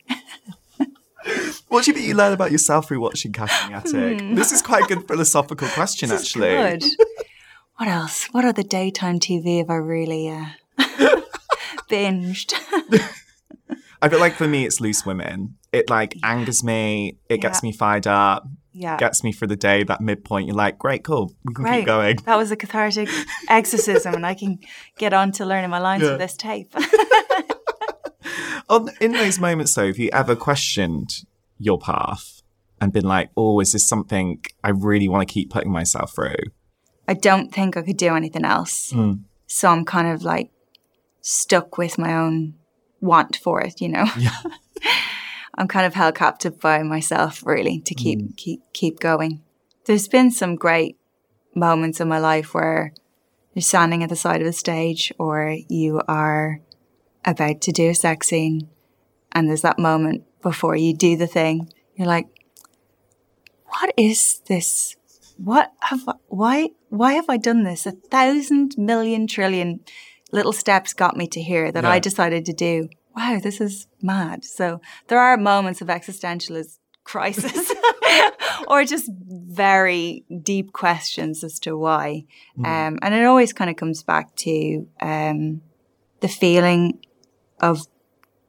What 1.68 1.84
do 1.84 1.90
you 1.90 1.94
think 1.96 2.06
you 2.06 2.14
learn 2.14 2.32
about 2.32 2.52
yourself 2.52 2.88
through 2.88 3.00
watching 3.00 3.32
the 3.32 3.42
Attic? 3.42 4.34
This 4.36 4.52
is 4.52 4.62
quite 4.62 4.84
a 4.84 4.86
good 4.94 5.06
philosophical 5.08 5.68
question, 5.68 6.10
actually. 6.12 6.48
Good. 6.78 6.84
What 7.78 7.88
else? 7.90 8.24
What 8.32 8.46
other 8.46 8.62
daytime 8.62 9.18
TV 9.20 9.58
have 9.58 9.68
I 9.68 9.74
really 9.74 10.30
uh, 10.30 10.46
binged? 11.90 12.54
I 14.00 14.08
feel 14.08 14.18
like 14.18 14.32
for 14.32 14.48
me, 14.48 14.64
it's 14.64 14.80
Loose 14.80 15.04
Women. 15.04 15.56
It 15.72 15.90
like 15.90 16.14
angers 16.22 16.64
me. 16.64 17.18
It 17.28 17.42
gets 17.42 17.62
Yeah. 17.62 17.68
me 17.68 17.72
fired 17.72 18.06
up. 18.06 18.48
Yeah. 18.72 18.96
Gets 18.96 19.22
me 19.22 19.32
through 19.32 19.48
the 19.48 19.56
day. 19.56 19.82
That 19.84 20.00
midpoint, 20.00 20.46
you're 20.46 20.56
like, 20.56 20.78
great, 20.78 21.04
cool. 21.04 21.34
We 21.44 21.52
can 21.52 21.64
Great. 21.64 21.76
keep 21.80 21.86
going. 21.86 22.16
That 22.24 22.36
was 22.38 22.50
a 22.50 22.56
cathartic 22.56 23.10
exorcism, 23.50 24.14
and 24.14 24.24
I 24.24 24.32
can 24.32 24.58
get 24.96 25.12
on 25.12 25.32
to 25.32 25.44
learning 25.44 25.68
my 25.68 25.78
lines 25.78 26.02
Yeah. 26.02 26.12
for 26.12 26.16
this 26.18 26.34
tape. 26.34 26.74
On, 28.70 28.88
in 29.02 29.12
those 29.12 29.38
moments, 29.38 29.74
though, 29.74 29.86
have 29.86 29.98
you 29.98 30.08
ever 30.14 30.34
questioned 30.34 31.10
your 31.58 31.78
path 31.78 32.42
and 32.80 32.92
been 32.92 33.04
like, 33.04 33.30
oh, 33.36 33.60
is 33.60 33.72
this 33.72 33.86
something 33.86 34.42
I 34.62 34.70
really 34.70 35.08
want 35.08 35.26
to 35.26 35.32
keep 35.32 35.50
putting 35.50 35.72
myself 35.72 36.14
through? 36.14 36.36
I 37.08 37.14
don't 37.14 37.52
think 37.52 37.76
I 37.76 37.82
could 37.82 37.96
do 37.96 38.14
anything 38.14 38.44
else. 38.44 38.92
Mm. 38.92 39.22
So 39.46 39.68
I'm 39.68 39.84
kind 39.84 40.08
of 40.08 40.22
like 40.22 40.50
stuck 41.20 41.78
with 41.78 41.98
my 41.98 42.14
own 42.14 42.54
want 43.00 43.36
for 43.36 43.60
it, 43.60 43.80
you 43.80 43.88
know. 43.88 44.06
Yeah. 44.18 44.36
I'm 45.58 45.68
kind 45.68 45.86
of 45.86 45.94
held 45.94 46.14
captive 46.14 46.60
by 46.60 46.82
myself 46.82 47.44
really 47.46 47.80
to 47.80 47.94
keep 47.94 48.36
keep 48.36 48.60
keep 48.74 49.00
going. 49.00 49.42
There's 49.86 50.08
been 50.08 50.30
some 50.30 50.56
great 50.56 50.98
moments 51.54 52.00
in 52.00 52.08
my 52.08 52.18
life 52.18 52.52
where 52.52 52.92
you're 53.54 53.62
standing 53.62 54.02
at 54.02 54.10
the 54.10 54.16
side 54.16 54.42
of 54.42 54.46
a 54.46 54.52
stage 54.52 55.12
or 55.18 55.56
you 55.68 56.02
are 56.06 56.60
about 57.24 57.62
to 57.62 57.72
do 57.72 57.88
a 57.88 57.94
sex 57.94 58.28
scene 58.28 58.68
and 59.32 59.48
there's 59.48 59.62
that 59.62 59.78
moment 59.78 60.24
before 60.46 60.76
you 60.76 60.94
do 60.94 61.16
the 61.16 61.26
thing. 61.26 61.68
You're 61.96 62.06
like, 62.06 62.28
what 63.66 63.92
is 63.96 64.42
this? 64.46 64.94
What 65.38 65.72
have 65.80 66.08
I, 66.08 66.12
why 66.28 66.68
why 66.88 67.14
have 67.14 67.28
I 67.28 67.36
done 67.36 67.64
this? 67.64 67.84
A 67.84 67.90
thousand 67.90 68.78
million 68.78 69.26
trillion 69.26 69.80
little 70.30 70.52
steps 70.52 70.94
got 70.94 71.16
me 71.16 71.26
to 71.26 71.42
here 71.42 71.72
that 71.72 71.84
I 71.84 71.98
decided 71.98 72.46
to 72.46 72.52
do. 72.52 72.88
Wow, 73.16 73.40
this 73.42 73.60
is 73.60 73.88
mad. 74.00 74.44
So 74.44 74.80
there 75.08 75.18
are 75.18 75.36
moments 75.36 75.80
of 75.80 75.88
existentialist 75.88 76.78
crisis 77.02 77.72
or 78.68 78.84
just 78.84 79.10
very 79.18 80.24
deep 80.42 80.72
questions 80.72 81.42
as 81.42 81.58
to 81.60 81.76
why. 81.76 82.24
Um, 82.64 82.98
and 83.02 83.14
it 83.14 83.24
always 83.24 83.52
kind 83.52 83.68
of 83.68 83.74
comes 83.74 84.04
back 84.04 84.36
to 84.36 84.86
um, 85.00 85.62
the 86.20 86.28
feeling 86.28 87.00
of 87.60 87.80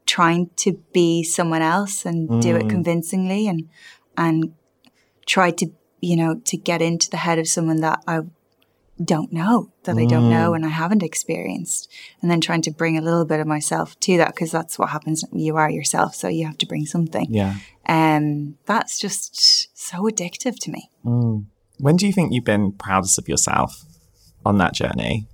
trying 0.08 0.50
to 0.56 0.72
be 0.92 1.22
someone 1.22 1.62
else 1.62 2.04
and 2.06 2.42
do 2.42 2.56
it 2.56 2.64
mm. 2.64 2.70
convincingly 2.70 3.46
and 3.46 3.68
and 4.16 4.54
try 5.26 5.50
to 5.50 5.70
you 6.00 6.16
know 6.16 6.40
to 6.46 6.56
get 6.56 6.82
into 6.82 7.10
the 7.10 7.18
head 7.18 7.38
of 7.38 7.46
someone 7.46 7.80
that 7.82 8.02
I 8.08 8.20
don't 9.04 9.32
know 9.32 9.70
that 9.84 9.96
I 9.96 10.06
don't 10.06 10.28
know 10.28 10.50
mm. 10.50 10.56
and 10.56 10.64
I 10.66 10.70
haven't 10.70 11.04
experienced. 11.04 11.88
And 12.20 12.28
then 12.28 12.40
trying 12.40 12.62
to 12.62 12.72
bring 12.72 12.98
a 12.98 13.00
little 13.00 13.24
bit 13.24 13.38
of 13.38 13.46
myself 13.46 13.98
to 14.00 14.16
that 14.16 14.34
because 14.34 14.50
that's 14.50 14.76
what 14.76 14.88
happens 14.88 15.24
you 15.32 15.56
are 15.56 15.70
yourself 15.70 16.16
so 16.16 16.26
you 16.26 16.46
have 16.46 16.58
to 16.58 16.66
bring 16.66 16.84
something. 16.84 17.26
Yeah. 17.30 17.54
um 17.88 18.56
that's 18.66 18.98
just 18.98 19.68
so 19.78 20.04
addictive 20.04 20.58
to 20.62 20.72
me. 20.72 20.90
Mm. 21.04 21.46
When 21.78 21.96
do 21.96 22.06
you 22.06 22.12
think 22.12 22.32
you've 22.32 22.44
been 22.44 22.72
proudest 22.72 23.18
of 23.18 23.28
yourself 23.28 23.84
on 24.44 24.58
that 24.58 24.74
journey? 24.74 25.28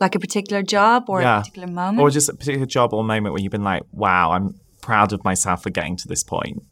Like 0.00 0.14
a 0.14 0.18
particular 0.18 0.62
job 0.62 1.04
or 1.08 1.20
Yeah. 1.22 1.38
a 1.38 1.40
particular 1.40 1.68
moment 1.68 2.00
Or 2.00 2.10
just 2.10 2.28
a 2.28 2.34
particular 2.34 2.66
job 2.66 2.92
or 2.94 3.04
moment 3.04 3.32
where 3.34 3.42
you've 3.42 3.52
been 3.52 3.64
like, 3.64 3.82
wow, 3.92 4.32
I'm 4.32 4.58
proud 4.80 5.12
of 5.12 5.22
myself 5.24 5.62
for 5.62 5.70
getting 5.70 5.96
to 5.96 6.08
this 6.08 6.24
point? 6.24 6.62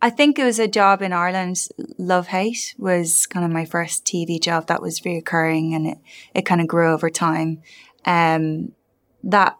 I 0.00 0.10
think 0.10 0.38
it 0.38 0.44
was 0.44 0.58
a 0.58 0.68
job 0.68 1.02
in 1.02 1.12
Ireland. 1.12 1.56
Love 1.98 2.28
Hate 2.28 2.74
was 2.78 3.26
kind 3.26 3.44
of 3.44 3.50
my 3.50 3.64
first 3.64 4.04
TV 4.04 4.40
job 4.40 4.66
that 4.68 4.82
was 4.82 5.00
reoccurring 5.00 5.74
and 5.74 5.86
it, 5.86 5.98
it 6.34 6.42
kind 6.42 6.60
of 6.60 6.66
grew 6.68 6.92
over 6.92 7.10
time. 7.10 7.62
Um, 8.04 8.72
that 9.24 9.56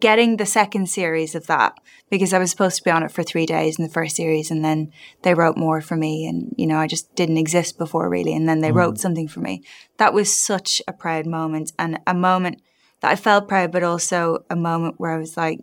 getting 0.00 0.36
the 0.36 0.46
second 0.46 0.88
series 0.88 1.34
of 1.34 1.46
that 1.46 1.74
because 2.12 2.34
I 2.34 2.38
was 2.38 2.50
supposed 2.50 2.76
to 2.76 2.84
be 2.84 2.90
on 2.90 3.02
it 3.02 3.10
for 3.10 3.22
three 3.22 3.46
days 3.46 3.78
in 3.78 3.86
the 3.86 3.90
first 3.90 4.16
series 4.16 4.50
and 4.50 4.62
then 4.62 4.92
they 5.22 5.32
wrote 5.32 5.56
more 5.56 5.80
for 5.80 5.96
me 5.96 6.26
and 6.26 6.54
you 6.58 6.66
know 6.66 6.76
I 6.76 6.86
just 6.86 7.12
didn't 7.14 7.38
exist 7.38 7.78
before 7.78 8.06
really 8.10 8.34
and 8.34 8.46
then 8.46 8.60
they 8.60 8.70
wrote 8.70 8.98
something 8.98 9.28
for 9.28 9.40
me. 9.40 9.62
That 9.96 10.12
was 10.12 10.38
such 10.38 10.82
a 10.86 10.92
proud 10.92 11.24
moment 11.24 11.72
and 11.78 12.00
a 12.06 12.12
moment 12.12 12.60
that 13.00 13.10
I 13.10 13.16
felt 13.16 13.48
proud 13.48 13.72
but 13.72 13.82
also 13.82 14.44
a 14.50 14.54
moment 14.54 14.96
where 14.98 15.12
I 15.12 15.16
was 15.16 15.38
like, 15.38 15.60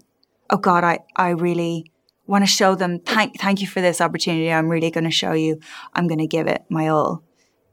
oh 0.50 0.58
God, 0.58 0.84
I, 0.84 1.02
I 1.16 1.30
really 1.30 1.92
want 2.26 2.42
to 2.42 2.52
show 2.52 2.74
them 2.74 3.00
thank 3.00 3.40
thank 3.40 3.62
you 3.62 3.68
for 3.68 3.80
this 3.80 4.02
opportunity. 4.02 4.52
I'm 4.52 4.70
really 4.70 4.90
going 4.90 5.04
to 5.04 5.12
show 5.12 5.34
you. 5.34 5.60
I'm 5.94 6.08
going 6.08 6.18
to 6.18 6.26
give 6.26 6.48
it 6.48 6.64
my 6.68 6.88
all. 6.88 7.24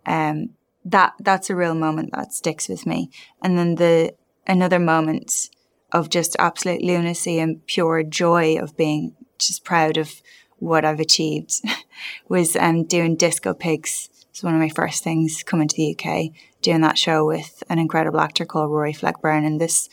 Um, 0.05 0.51
that 0.85 1.15
that's 1.19 1.49
a 1.49 1.57
real 1.57 1.75
moment 1.75 2.11
that 2.13 2.35
sticks 2.35 2.69
with 2.69 2.85
me. 2.85 3.09
And 3.43 3.57
then 3.57 3.77
the 3.77 4.15
another 4.47 4.79
moment 4.79 5.49
of 5.93 6.11
just 6.11 6.37
absolute 6.39 6.83
lunacy 6.83 7.39
and 7.39 7.65
pure 7.67 8.03
joy 8.03 8.59
of 8.59 8.77
being 8.77 9.15
just 9.39 9.65
proud 9.65 9.97
of 9.97 10.23
what 10.59 10.85
I've 10.85 11.01
achieved 11.01 11.61
was 12.29 12.57
um, 12.57 12.85
doing 12.85 13.17
Disco 13.17 13.55
Pigs. 13.55 14.09
It's 14.31 14.43
one 14.43 14.55
of 14.55 14.61
my 14.61 14.69
first 14.69 15.03
things 15.03 15.43
coming 15.43 15.69
to 15.69 15.77
the 15.77 15.97
UK, 15.97 16.31
doing 16.61 16.81
that 16.83 16.99
show 16.99 17.25
with 17.25 17.63
an 17.69 17.79
incredible 17.79 18.21
actor 18.21 18.45
called 18.45 18.71
Rory 18.71 18.93
Fleck 18.93 19.21
Byrne 19.21 19.45
and 19.45 19.61
this 19.61 19.89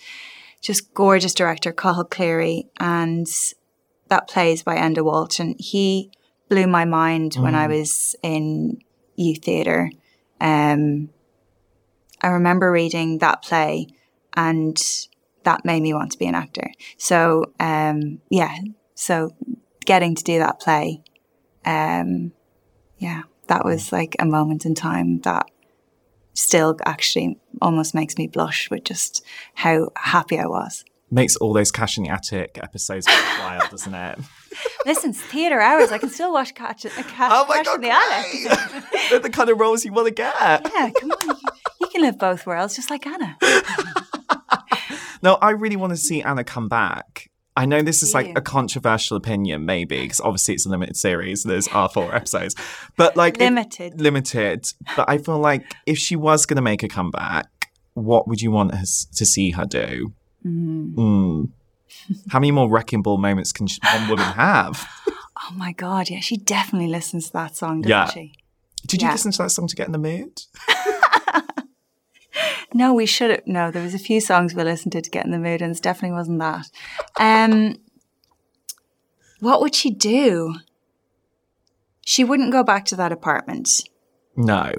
just 0.61 0.93
gorgeous 0.93 1.33
director, 1.33 1.71
Cathal 1.71 2.05
Cleary, 2.05 2.67
and 2.79 3.27
that 4.07 4.27
plays 4.27 4.63
by 4.63 4.77
Enda 4.77 5.03
Walsh. 5.03 5.39
And 5.39 5.55
he 5.59 6.11
blew 6.49 6.67
my 6.67 6.85
mind 6.85 7.35
when 7.35 7.55
I 7.55 7.67
was 7.67 8.15
in 8.23 8.79
youth 9.15 9.43
theatre. 9.43 9.91
Um, 10.39 11.09
I 12.21 12.27
remember 12.27 12.71
reading 12.71 13.17
that 13.19 13.43
play 13.43 13.87
and 14.35 14.81
that 15.43 15.65
made 15.65 15.81
me 15.81 15.93
want 15.93 16.11
to 16.13 16.17
be 16.17 16.25
an 16.25 16.35
actor. 16.35 16.71
So, 16.97 17.53
um, 17.59 18.19
yeah, 18.29 18.55
so 18.95 19.31
getting 19.85 20.15
to 20.15 20.23
do 20.23 20.39
that 20.39 20.59
play, 20.59 21.01
um, 21.65 22.31
yeah, 22.97 23.23
that 23.47 23.65
was 23.65 23.91
like 23.91 24.15
a 24.19 24.25
moment 24.25 24.65
in 24.65 24.75
time 24.75 25.19
that 25.21 25.45
still 26.33 26.77
actually 26.85 27.37
almost 27.61 27.93
makes 27.93 28.17
me 28.17 28.27
blush 28.27 28.69
with 28.69 28.83
just 28.83 29.23
how 29.55 29.89
happy 29.95 30.39
I 30.39 30.47
was. 30.47 30.83
Makes 31.11 31.35
all 31.35 31.53
those 31.53 31.71
Cash 31.71 31.97
in 31.99 32.05
the 32.05 32.09
Attic 32.09 32.57
episodes 32.63 33.05
wild, 33.39 33.69
doesn't 33.69 33.93
it? 33.93 34.17
Listen, 34.85 35.11
it's 35.11 35.21
theatre 35.21 35.61
hours. 35.61 35.91
I 35.91 35.99
can 35.99 36.09
still 36.09 36.33
watch 36.33 36.55
Catch, 36.55 36.87
uh, 36.87 36.89
catch, 36.89 37.31
Oh 37.31 37.45
my 37.47 37.57
catch 37.57 37.65
god, 37.65 37.75
in 37.75 37.81
the 37.81 37.91
Attic. 37.91 38.81
great! 38.81 39.03
They're 39.11 39.19
the 39.19 39.29
kind 39.29 39.49
of 39.51 39.59
roles 39.59 39.85
you 39.85 39.93
want 39.93 40.07
to 40.07 40.13
get. 40.13 40.33
Yeah, 40.41 40.89
come 40.99 41.11
on. 41.11 41.27
You, 41.27 41.35
you 41.81 41.87
can 41.87 42.01
live 42.01 42.17
both 42.17 42.47
worlds 42.47 42.75
just 42.75 42.89
like 42.89 43.05
Anna. 43.05 43.37
No, 45.23 45.35
I 45.41 45.51
really 45.51 45.75
want 45.77 45.91
to 45.91 45.97
see 45.97 46.21
Anna 46.21 46.43
come 46.43 46.67
back. 46.67 47.29
I 47.55 47.65
know 47.65 47.81
this 47.81 48.01
is 48.03 48.13
like 48.13 48.35
a 48.37 48.41
controversial 48.41 49.15
opinion, 49.15 49.65
maybe, 49.65 50.01
because 50.01 50.19
obviously 50.19 50.55
it's 50.55 50.65
a 50.65 50.69
limited 50.69 50.97
series. 50.97 51.43
There's 51.43 51.67
our 51.69 51.87
four 51.87 52.13
episodes, 52.13 52.55
but 52.97 53.15
like 53.15 53.37
Limited. 53.39 54.01
limited. 54.01 54.65
But 54.95 55.07
I 55.07 55.19
feel 55.19 55.37
like 55.39 55.63
if 55.85 55.97
she 55.99 56.15
was 56.15 56.45
going 56.47 56.55
to 56.57 56.63
make 56.63 56.81
a 56.83 56.87
comeback, 56.87 57.47
what 57.93 58.27
would 58.27 58.41
you 58.41 58.49
want 58.51 58.73
us 58.73 59.05
to 59.15 59.25
see 59.25 59.51
her 59.51 59.65
do? 59.65 60.13
Mm. 60.43 61.49
How 62.29 62.39
many 62.39 62.51
more 62.51 62.67
wrecking 62.69 63.03
ball 63.03 63.17
moments 63.19 63.51
can 63.51 63.67
sh- 63.67 63.79
one 63.93 64.09
woman 64.09 64.25
have? 64.25 64.87
Oh 65.45 65.53
my 65.55 65.73
God, 65.73 66.09
yeah, 66.09 66.21
she 66.21 66.37
definitely 66.37 66.87
listens 66.87 67.27
to 67.27 67.33
that 67.33 67.57
song, 67.57 67.81
doesn't 67.81 67.89
Yeah. 67.89 68.05
she? 68.09 68.31
Did 68.87 69.01
you 69.01 69.07
Yeah. 69.07 69.11
listen 69.11 69.31
to 69.33 69.37
that 69.43 69.49
song 69.49 69.67
to 69.67 69.75
get 69.75 69.87
in 69.87 69.91
the 69.91 69.97
mood? 69.97 70.41
No, 72.73 72.93
we 72.93 73.05
should 73.05 73.29
have. 73.29 73.41
No, 73.45 73.69
there 73.71 73.83
was 73.83 73.93
a 73.93 73.99
few 73.99 74.19
songs 74.19 74.55
we 74.55 74.63
listened 74.63 74.91
to 74.93 75.01
to 75.01 75.09
get 75.09 75.25
in 75.25 75.31
the 75.31 75.37
mood, 75.37 75.61
and 75.61 75.75
it 75.75 75.81
definitely 75.81 76.15
wasn't 76.15 76.39
that. 76.39 76.69
Um, 77.19 77.75
what 79.39 79.61
would 79.61 79.75
she 79.75 79.91
do? 79.91 80.55
She 82.05 82.23
wouldn't 82.23 82.51
go 82.51 82.63
back 82.63 82.85
to 82.85 82.95
that 82.95 83.11
apartment, 83.11 83.69
No. 84.35 84.71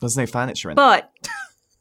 There's 0.00 0.16
no 0.16 0.26
furniture 0.26 0.68
in 0.68 0.72
it. 0.72 0.76
but 0.76 1.12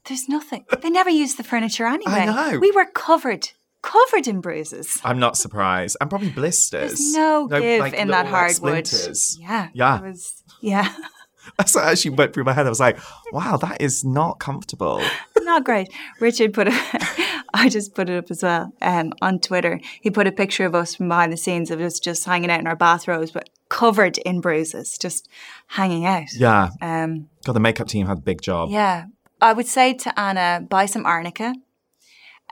there's 0.06 0.30
nothing. 0.30 0.66
They 0.82 0.90
never 0.90 1.10
used 1.10 1.38
the 1.38 1.44
furniture 1.44 1.86
anyway. 1.88 2.12
I 2.14 2.26
know. 2.52 2.60
We 2.60 2.72
were 2.72 2.86
covered 2.86 3.50
covered 3.82 4.28
in 4.28 4.42
bruises. 4.42 5.00
I'm 5.04 5.20
not 5.20 5.38
surprised. 5.38 5.98
And 6.00 6.10
probably 6.10 6.30
blisters. 6.30 6.92
There's 6.92 7.14
no, 7.14 7.48
give 7.48 7.80
like, 7.80 7.94
in 7.94 8.08
little, 8.08 8.12
that 8.12 8.26
like, 8.26 8.28
hardwood. 8.28 8.88
splinters. 8.88 9.38
Yeah. 9.40 9.70
Yeah. 9.74 9.98
It 9.98 10.04
was, 10.04 10.44
yeah. 10.62 10.94
That's 11.58 11.76
what 11.76 11.86
actually 11.86 12.12
went 12.12 12.34
through 12.34 12.44
my 12.46 12.54
head. 12.54 12.66
I 12.66 12.70
was 12.70 12.80
like, 12.80 12.98
wow, 13.32 13.58
that 13.58 13.82
is 13.82 14.04
not 14.04 14.40
comfortable. 14.40 15.02
Not 15.44 15.66
great. 15.66 15.92
Richard 16.20 16.54
put 16.54 16.68
it, 16.70 16.74
I 17.54 17.68
just 17.68 17.96
put 17.96 18.10
it 18.10 18.18
up 18.18 18.30
as 18.32 18.44
well 18.44 18.72
um, 18.82 19.12
on 19.24 19.40
Twitter. 19.40 19.82
He 20.00 20.10
put 20.12 20.28
a 20.28 20.32
picture 20.32 20.66
of 20.66 20.76
us 20.76 20.94
from 20.96 21.08
behind 21.10 21.34
the 21.34 21.38
scenes 21.38 21.72
of 21.72 21.82
us 21.82 22.00
just 22.00 22.24
hanging 22.26 22.52
out 22.52 22.60
in 22.60 22.68
our 22.68 22.76
bathrobes, 22.76 23.32
but 23.32 23.50
covered 23.68 24.18
in 24.20 24.40
bruises, 24.40 24.98
just 25.00 25.28
hanging 25.68 26.06
out. 26.06 26.32
Yeah. 26.36 26.70
Um, 26.80 27.28
God, 27.44 27.54
the 27.54 27.60
makeup 27.60 27.88
team 27.88 28.06
had 28.08 28.20
a 28.20 28.22
big 28.22 28.42
job. 28.42 28.70
yeah. 28.70 29.06
I 29.42 29.52
would 29.54 29.66
say 29.68 29.94
to 29.96 30.20
Anna, 30.20 30.64
buy 30.70 30.86
some 30.86 31.06
arnica. 31.08 31.56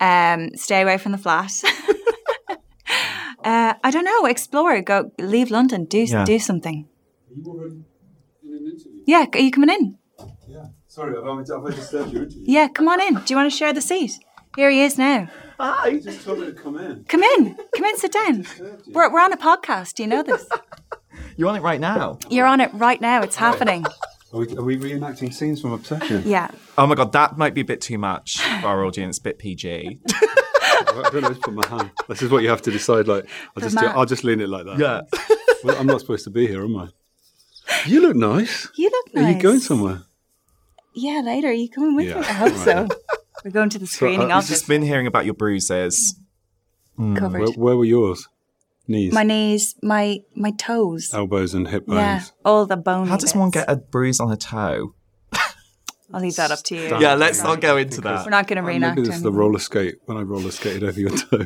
Um, 0.01 0.49
stay 0.55 0.81
away 0.81 0.97
from 0.97 1.11
the 1.11 1.19
flat. 1.19 1.53
uh, 3.43 3.73
I 3.83 3.91
don't 3.91 4.03
know. 4.05 4.25
Explore. 4.25 4.81
Go. 4.81 5.11
Leave 5.19 5.51
London. 5.51 5.85
Do 5.85 5.99
Yeah. 6.03 6.25
do 6.25 6.39
something. 6.39 6.87
You 7.35 7.43
were 7.45 7.67
in, 7.67 7.85
in 8.43 8.53
an 8.55 8.65
interview. 8.65 8.98
Yeah. 9.09 9.25
Are 9.33 9.39
you 9.39 9.49
coming 9.49 9.71
in? 9.71 9.97
Yeah. 10.47 10.67
Sorry, 10.87 11.15
have 11.15 11.25
I, 11.25 11.35
have 11.35 11.65
I 11.65 11.71
disturbed 11.71 12.13
your 12.13 12.23
interview? 12.23 12.43
Yeah. 12.45 12.67
Come 12.67 12.87
on 12.87 13.01
in. 13.01 13.15
Do 13.15 13.23
you 13.29 13.35
want 13.37 13.51
to 13.51 13.57
share 13.57 13.73
the 13.73 13.81
seat? 13.81 14.19
Here 14.55 14.69
he 14.69 14.83
is 14.83 14.99
now. 14.99 15.27
Ah, 15.59 15.87
you 15.87 15.99
just 15.99 16.23
told 16.23 16.39
me 16.39 16.45
to 16.45 16.53
come 16.53 16.77
in. 16.77 17.05
Come 17.05 17.23
in. 17.23 17.57
Come 17.75 17.85
in. 17.85 17.97
Sit 17.97 18.11
down. 18.11 18.45
We're 18.87 19.11
we're 19.11 19.19
on 19.19 19.33
a 19.33 19.37
podcast. 19.37 19.95
Do 19.95 20.03
you 20.03 20.09
know 20.09 20.21
this? 20.21 20.47
You're 21.37 21.49
on 21.49 21.55
it 21.55 21.63
right 21.63 21.79
now. 21.79 22.19
You're 22.29 22.45
on 22.45 22.61
it 22.61 22.71
right 22.75 23.01
now. 23.01 23.23
It's 23.23 23.35
happening. 23.35 23.83
Are 24.31 24.39
we, 24.41 24.55
are 24.55 24.63
we 24.63 24.77
reenacting 24.77 25.33
scenes 25.33 25.59
from 25.59 25.71
Obsession? 25.71 26.21
Yeah. 26.23 26.51
Oh 26.77 26.85
my 26.85 26.93
God, 26.93 27.11
that 27.13 27.35
might 27.35 27.55
be 27.55 27.61
a 27.61 27.65
bit 27.65 27.81
too 27.81 27.97
much 27.97 28.39
for 28.39 28.67
our 28.67 28.85
audience, 28.85 29.17
a 29.17 29.23
bit 29.23 29.39
PG. 29.39 30.01
I 30.07 31.09
don't 31.11 31.21
know, 31.21 31.29
just 31.29 31.41
put 31.41 31.53
my 31.55 31.65
hand. 31.67 31.89
This 32.07 32.21
is 32.21 32.29
what 32.29 32.43
you 32.43 32.49
have 32.49 32.61
to 32.63 32.71
decide. 32.71 33.07
Like, 33.07 33.27
I'll 33.55 33.63
just, 33.63 33.75
do, 33.75 33.85
mat. 33.85 33.95
I'll 33.95 34.05
just 34.05 34.23
lean 34.23 34.39
it 34.39 34.49
like 34.49 34.65
that. 34.65 34.77
yeah. 34.77 35.01
Well, 35.63 35.79
I'm 35.79 35.87
not 35.87 36.01
supposed 36.01 36.25
to 36.25 36.29
be 36.29 36.45
here, 36.45 36.63
am 36.63 36.77
I? 36.77 36.89
You 37.85 38.01
look 38.01 38.15
nice. 38.15 38.67
You 38.75 38.89
look 38.89 39.13
nice. 39.15 39.25
Are 39.25 39.31
you 39.37 39.41
going 39.41 39.59
somewhere? 39.59 40.03
Yeah. 40.93 41.21
Later. 41.23 41.49
Are 41.49 41.53
you 41.53 41.69
coming 41.69 41.95
with 41.95 42.07
Yeah. 42.07 42.15
me? 42.19 42.21
I 42.21 42.33
hope 42.33 42.53
Right. 42.53 42.65
so. 42.65 42.87
We're 43.45 43.51
going 43.51 43.69
to 43.69 43.79
the 43.79 43.87
screening 43.87 44.31
uh, 44.31 44.37
of 44.37 44.41
it's 44.41 44.49
Just 44.49 44.67
been 44.67 44.81
hearing 44.81 45.07
about 45.07 45.23
your 45.25 45.33
bruises. 45.33 46.19
Covered. 46.97 47.39
Where, 47.39 47.51
where 47.51 47.77
were 47.77 47.85
yours? 47.85 48.27
Knees, 48.87 49.13
my 49.13 49.21
knees, 49.23 49.75
my 49.83 50.19
my 50.35 50.49
toes. 50.49 51.11
elbows, 51.13 51.53
and 51.53 51.67
hip 51.67 51.85
bones. 51.85 51.99
yeah, 51.99 52.23
all 52.43 52.65
the 52.65 52.75
bone. 52.75 53.05
How 53.07 53.17
does 53.17 53.35
one 53.35 53.51
get 53.51 53.69
a 53.69 53.75
bruise 53.75 54.19
on 54.19 54.31
a 54.31 54.35
toe? 54.35 54.95
I'll 56.11 56.19
leave 56.21 56.35
that 56.37 56.49
up 56.49 56.63
to 56.63 56.75
you. 56.75 56.97
Yeah, 56.99 57.13
let's 57.13 57.43
not 57.43 57.61
go 57.61 57.77
into 57.77 58.01
that. 58.01 58.25
We're 58.25 58.31
not 58.31 58.47
going 58.47 58.57
to 58.57 58.63
reenact 58.63 58.95
maybe 58.97 59.07
this 59.07 59.17
is 59.17 59.21
the 59.21 59.31
roller 59.31 59.59
skate 59.59 59.97
when 60.05 60.17
I 60.17 60.21
roller 60.23 60.49
skated 60.49 60.83
over 60.83 60.99
your 60.99 61.11
toe. 61.11 61.45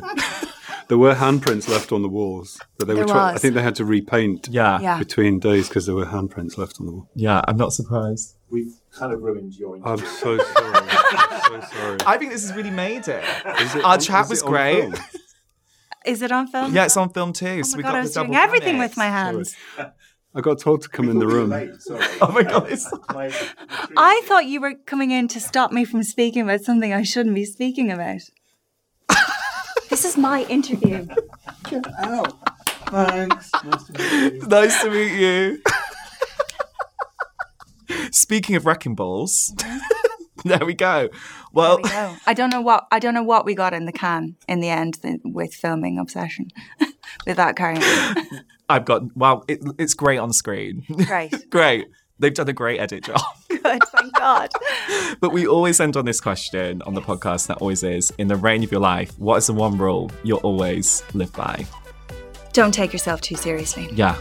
there 0.88 0.98
were 0.98 1.14
handprints 1.14 1.68
left 1.68 1.92
on 1.92 2.02
the 2.02 2.08
walls, 2.08 2.58
that 2.78 2.84
they 2.86 2.94
were. 2.94 3.00
There 3.04 3.14
Try- 3.14 3.32
I 3.34 3.38
think 3.38 3.54
they 3.54 3.62
had 3.62 3.74
to 3.76 3.84
repaint 3.84 4.48
Yeah. 4.50 4.80
Yeah. 4.80 4.98
between 4.98 5.38
days 5.40 5.68
because 5.68 5.86
there 5.86 5.94
were 5.94 6.06
handprints 6.06 6.58
left 6.58 6.78
on 6.80 6.86
the 6.86 6.92
wall. 6.92 7.08
Yeah, 7.14 7.40
I'm 7.48 7.56
not 7.56 7.72
surprised. 7.72 8.34
We've 8.50 8.72
kind 8.92 9.12
of 9.12 9.22
ruined 9.22 9.54
your 9.54 9.76
I'm 9.84 9.98
so 9.98 10.38
sorry. 10.38 10.88
I'm 10.88 11.62
so 11.62 11.68
sorry. 11.76 11.98
I 12.06 12.16
think 12.18 12.30
this 12.32 12.42
has 12.46 12.54
really 12.56 12.70
made 12.70 13.08
it. 13.08 13.24
Is 13.60 13.74
it 13.74 13.84
Our 13.84 13.94
on- 13.94 14.00
chat 14.00 14.24
is 14.26 14.30
was 14.30 14.42
it 14.42 14.46
great. 14.46 14.80
film? 14.80 14.94
Is 16.06 16.20
it 16.22 16.30
on 16.30 16.46
film? 16.48 16.74
Yeah, 16.74 16.84
it's 16.84 16.96
on 16.98 17.08
film 17.10 17.32
too. 17.32 17.60
Oh 17.60 17.62
so 17.62 17.72
my 17.72 17.76
we 17.78 17.82
god, 17.82 17.88
got 17.92 17.96
I 17.96 18.00
was 18.02 18.12
doing 18.14 18.34
everything 18.36 18.76
whammy. 18.76 18.80
with 18.80 18.96
my 18.96 19.06
hands. 19.06 19.56
I 20.36 20.40
got 20.40 20.58
told 20.58 20.82
to 20.82 20.88
come 20.88 21.08
in 21.08 21.18
the 21.18 21.26
room. 21.26 21.50
Late, 21.50 21.80
sorry. 21.80 22.04
Oh 22.20 22.30
my 22.32 22.42
god, 22.42 22.70
it's 22.70 22.92
I 23.96 24.20
thought 24.26 24.46
you 24.46 24.60
were 24.60 24.74
coming 24.86 25.12
in 25.12 25.28
to 25.28 25.40
stop 25.40 25.72
me 25.72 25.84
from 25.84 26.02
speaking 26.02 26.42
about 26.42 26.60
something 26.60 26.92
I 26.92 27.02
shouldn't 27.02 27.34
be 27.34 27.44
speaking 27.44 27.90
about. 27.90 28.20
This 29.94 30.04
is 30.04 30.16
my 30.16 30.42
interview. 30.46 31.06
Ow. 32.02 32.24
Thanks. 32.88 33.48
Nice 33.62 33.84
to 33.84 33.92
meet 33.92 34.32
you. 34.32 34.46
nice 34.48 34.82
to 34.82 34.90
meet 34.90 35.20
you. 35.20 35.62
Speaking 38.10 38.56
of 38.56 38.66
wrecking 38.66 38.96
balls, 38.96 39.54
there 40.44 40.64
we 40.66 40.74
go. 40.74 41.10
Well, 41.52 41.76
we 41.76 41.88
go. 41.88 42.16
I 42.26 42.34
don't 42.34 42.50
know 42.50 42.60
what 42.60 42.88
I 42.90 42.98
don't 42.98 43.14
know 43.14 43.22
what 43.22 43.44
we 43.44 43.54
got 43.54 43.72
in 43.72 43.86
the 43.86 43.92
can 43.92 44.34
in 44.48 44.58
the 44.58 44.68
end 44.68 45.00
th- 45.00 45.20
with 45.24 45.54
filming 45.54 46.00
Obsession. 46.00 46.48
with 47.26 47.36
that 47.36 47.54
carrying 47.54 47.80
on. 47.80 48.16
I've 48.68 48.84
got. 48.86 49.16
Well, 49.16 49.44
it, 49.46 49.60
it's 49.78 49.94
great 49.94 50.18
on 50.18 50.32
screen. 50.32 50.82
Great. 51.06 51.32
great. 51.50 51.86
They've 52.18 52.32
done 52.34 52.48
a 52.48 52.52
great 52.52 52.78
edit 52.80 53.04
job. 53.04 53.20
Good, 53.48 53.62
thank 53.62 54.14
God. 54.16 54.50
But 55.20 55.32
we 55.32 55.46
always 55.46 55.80
end 55.80 55.96
on 55.96 56.04
this 56.04 56.20
question 56.20 56.82
on 56.82 56.94
the 56.94 57.00
podcast, 57.00 57.46
that 57.46 57.58
always 57.58 57.82
is 57.82 58.12
in 58.18 58.28
the 58.28 58.36
reign 58.36 58.62
of 58.62 58.70
your 58.70 58.80
life, 58.80 59.10
what 59.18 59.36
is 59.36 59.46
the 59.46 59.52
one 59.52 59.78
rule 59.78 60.10
you'll 60.22 60.38
always 60.40 61.02
live 61.14 61.32
by? 61.32 61.64
Don't 62.52 62.72
take 62.74 62.92
yourself 62.92 63.20
too 63.20 63.36
seriously. 63.36 63.88
Yeah, 63.92 64.16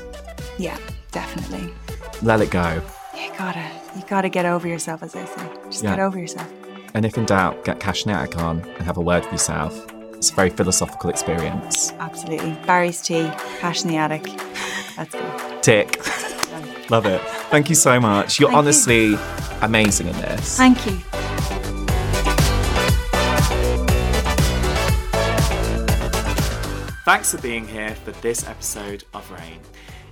Yeah, 0.57 0.77
definitely. 1.11 1.73
let 2.21 2.41
it 2.41 2.51
go. 2.51 2.81
You 3.15 3.31
gotta 3.37 3.65
you 3.95 4.03
gotta 4.07 4.29
get 4.29 4.45
over 4.45 4.67
yourself, 4.67 5.03
as 5.03 5.15
I 5.15 5.25
say. 5.25 5.47
Just 5.69 5.83
Yeah. 5.83 5.91
get 5.91 5.99
over 5.99 6.17
yourself. 6.19 6.47
And 6.93 7.05
if 7.05 7.17
in 7.17 7.25
doubt, 7.25 7.63
get 7.65 7.79
Cash 7.79 8.05
in 8.05 8.11
the 8.11 8.17
Attic 8.17 8.37
on 8.37 8.61
and 8.61 8.83
have 8.83 8.97
a 8.97 9.01
word 9.01 9.23
with 9.23 9.33
yourself. 9.33 9.85
It's 10.13 10.31
a 10.31 10.35
very 10.35 10.49
philosophical 10.49 11.09
experience. 11.09 11.91
Absolutely. 11.99 12.55
Barry's 12.65 13.01
tea, 13.01 13.29
cash 13.59 13.83
in 13.83 13.89
the 13.89 13.97
attic. 13.97 14.23
That's 14.95 15.11
good. 15.13 15.63
Tick. 15.63 16.01
Love 16.89 17.05
it. 17.05 17.21
Thank 17.49 17.69
you 17.69 17.75
so 17.75 17.99
much. 17.99 18.39
You're 18.39 18.49
Thank 18.49 18.53
you. 18.53 18.59
honestly 18.59 19.15
amazing 19.61 20.07
in 20.07 20.15
this. 20.17 20.57
Thank 20.57 20.85
you. 20.85 20.99
Thanks 27.05 27.31
for 27.31 27.41
being 27.41 27.67
here 27.67 27.95
for 27.95 28.11
this 28.21 28.47
episode 28.47 29.03
of 29.13 29.29
Reign. 29.29 29.59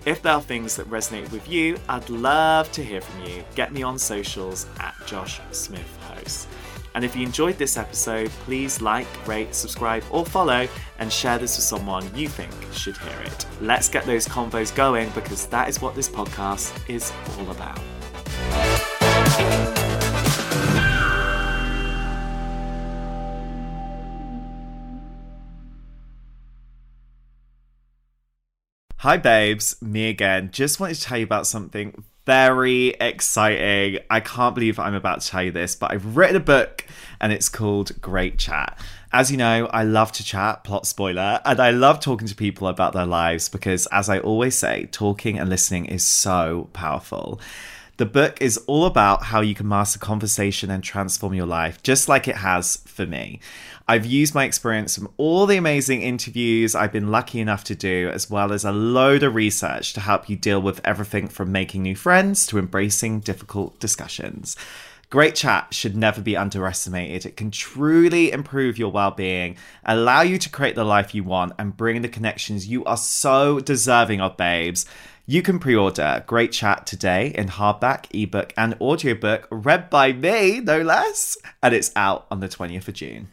If 0.06 0.22
there 0.22 0.34
are 0.34 0.42
things 0.42 0.76
that 0.76 0.90
resonate 0.90 1.32
with 1.32 1.48
you, 1.48 1.78
I'd 1.88 2.10
love 2.10 2.70
to 2.74 2.84
hear 2.84 3.00
from 3.00 3.24
you. 3.24 3.44
Get 3.56 3.72
me 3.72 3.82
on 3.82 3.98
socials 3.98 4.66
at 4.80 4.94
Josh 5.06 5.40
Smith 5.52 5.98
Host. 6.10 6.48
And 6.94 7.06
if 7.06 7.16
you 7.16 7.26
enjoyed 7.26 7.58
this 7.58 7.78
episode, 7.78 8.30
please 8.46 8.82
like, 8.82 9.08
rate, 9.28 9.56
subscribe, 9.56 10.04
or 10.12 10.26
follow, 10.26 10.68
and 11.00 11.12
share 11.12 11.38
this 11.38 11.56
with 11.56 11.64
someone 11.64 12.04
you 12.16 12.28
think 12.28 12.52
should 12.74 12.98
hear 12.98 13.20
it. 13.22 13.46
Let's 13.62 13.88
get 13.88 14.06
those 14.06 14.28
convos 14.28 14.76
going 14.76 15.10
because 15.12 15.46
that 15.48 15.70
is 15.70 15.82
what 15.82 15.96
this 15.96 16.10
podcast 16.10 16.74
is 16.90 17.12
all 17.40 17.52
about. 17.52 17.80
Hi, 28.98 29.18
babes. 29.18 29.82
Me 29.82 30.10
again. 30.10 30.52
Just 30.52 30.80
wanted 30.80 30.94
to 30.94 31.02
tell 31.02 31.18
you 31.18 31.24
about 31.24 31.48
something 31.48 32.04
very 32.26 32.90
exciting. 32.90 34.00
I 34.10 34.20
can't 34.20 34.56
believe 34.56 34.80
I'm 34.80 34.94
about 34.94 35.22
to 35.22 35.28
tell 35.28 35.44
you 35.44 35.52
this, 35.52 35.76
but 35.76 35.92
I've 35.92 36.16
written 36.16 36.36
a 36.36 36.42
book 36.42 36.86
and 37.20 37.34
it's 37.34 37.50
called 37.50 38.00
Great 38.02 38.38
Chat. 38.38 38.80
As 39.14 39.30
you 39.30 39.38
know, 39.38 39.68
I 39.68 39.84
love 39.84 40.12
to 40.14 40.24
chat, 40.24 40.64
plot 40.64 40.88
spoiler, 40.88 41.42
and 41.44 41.60
I 41.60 41.72
love 41.72 42.00
talking 42.00 42.28
to 42.28 42.36
people 42.36 42.68
about 42.68 42.94
their 42.94 43.06
lives 43.06 43.50
because, 43.50 43.86
as 43.88 44.08
I 44.08 44.20
always 44.20 44.58
say, 44.58 44.88
talking 44.92 45.38
and 45.38 45.50
listening 45.50 45.86
is 45.86 46.06
so 46.06 46.70
powerful. 46.72 47.42
The 47.98 48.06
book 48.06 48.42
is 48.42 48.58
all 48.68 48.86
about 48.86 49.24
how 49.24 49.42
you 49.42 49.54
can 49.54 49.68
master 49.68 50.00
conversation 50.00 50.72
and 50.72 50.84
transform 50.84 51.34
your 51.34 51.46
life, 51.46 51.84
just 51.84 52.08
like 52.08 52.28
it 52.28 52.38
has 52.38 52.78
for 52.86 53.06
me. 53.06 53.42
I've 53.88 54.06
used 54.06 54.36
my 54.36 54.46
experience 54.46 54.96
from 54.96 55.10
all 55.18 55.46
the 55.46 55.58
amazing 55.58 56.02
interviews 56.02 56.76
I've 56.76 56.92
been 56.92 57.12
lucky 57.12 57.40
enough 57.40 57.64
to 57.66 57.76
do, 57.76 58.10
as 58.14 58.30
well 58.30 58.54
as 58.54 58.64
a 58.64 58.72
load 58.72 59.24
of 59.24 59.36
research 59.36 59.94
to 59.94 60.00
help 60.00 60.30
you 60.30 60.36
deal 60.36 60.62
with 60.62 60.82
everything 60.86 61.28
from 61.28 61.52
making 61.52 61.84
new 61.84 61.96
friends 61.96 62.46
to 62.48 62.60
embracing 62.60 63.22
difficult 63.22 63.80
discussions. 63.80 64.56
Great 65.10 65.36
chat 65.36 65.74
should 65.74 65.98
never 65.98 66.22
be 66.22 66.38
underestimated. 66.38 67.26
It 67.26 67.36
can 67.36 67.52
truly 67.52 68.32
improve 68.32 68.78
your 68.78 68.94
well 68.94 69.12
being, 69.12 69.58
allow 69.84 70.22
you 70.22 70.38
to 70.38 70.50
create 70.50 70.76
the 70.76 70.86
life 70.86 71.14
you 71.14 71.26
want, 71.26 71.52
and 71.60 71.76
bring 71.76 72.02
the 72.02 72.08
connections 72.08 72.68
you 72.68 72.86
are 72.86 72.96
so 72.96 73.60
deserving 73.60 74.22
of, 74.22 74.38
babes. 74.38 74.86
You 75.26 75.42
can 75.42 75.60
pre 75.60 75.76
order 75.76 76.24
Great 76.28 76.54
Chat 76.54 76.88
today 76.88 77.34
in 77.36 77.50
hardback, 77.50 78.06
ebook, 78.12 78.54
and 78.56 78.76
audiobook, 78.80 79.48
read 79.52 79.90
by 79.90 80.14
me, 80.14 80.62
no 80.62 80.82
less, 80.82 81.38
and 81.62 81.74
it's 81.76 81.92
out 81.96 82.26
on 82.32 82.40
the 82.40 82.48
20th 82.48 82.88
of 82.88 82.94
June. 82.94 83.28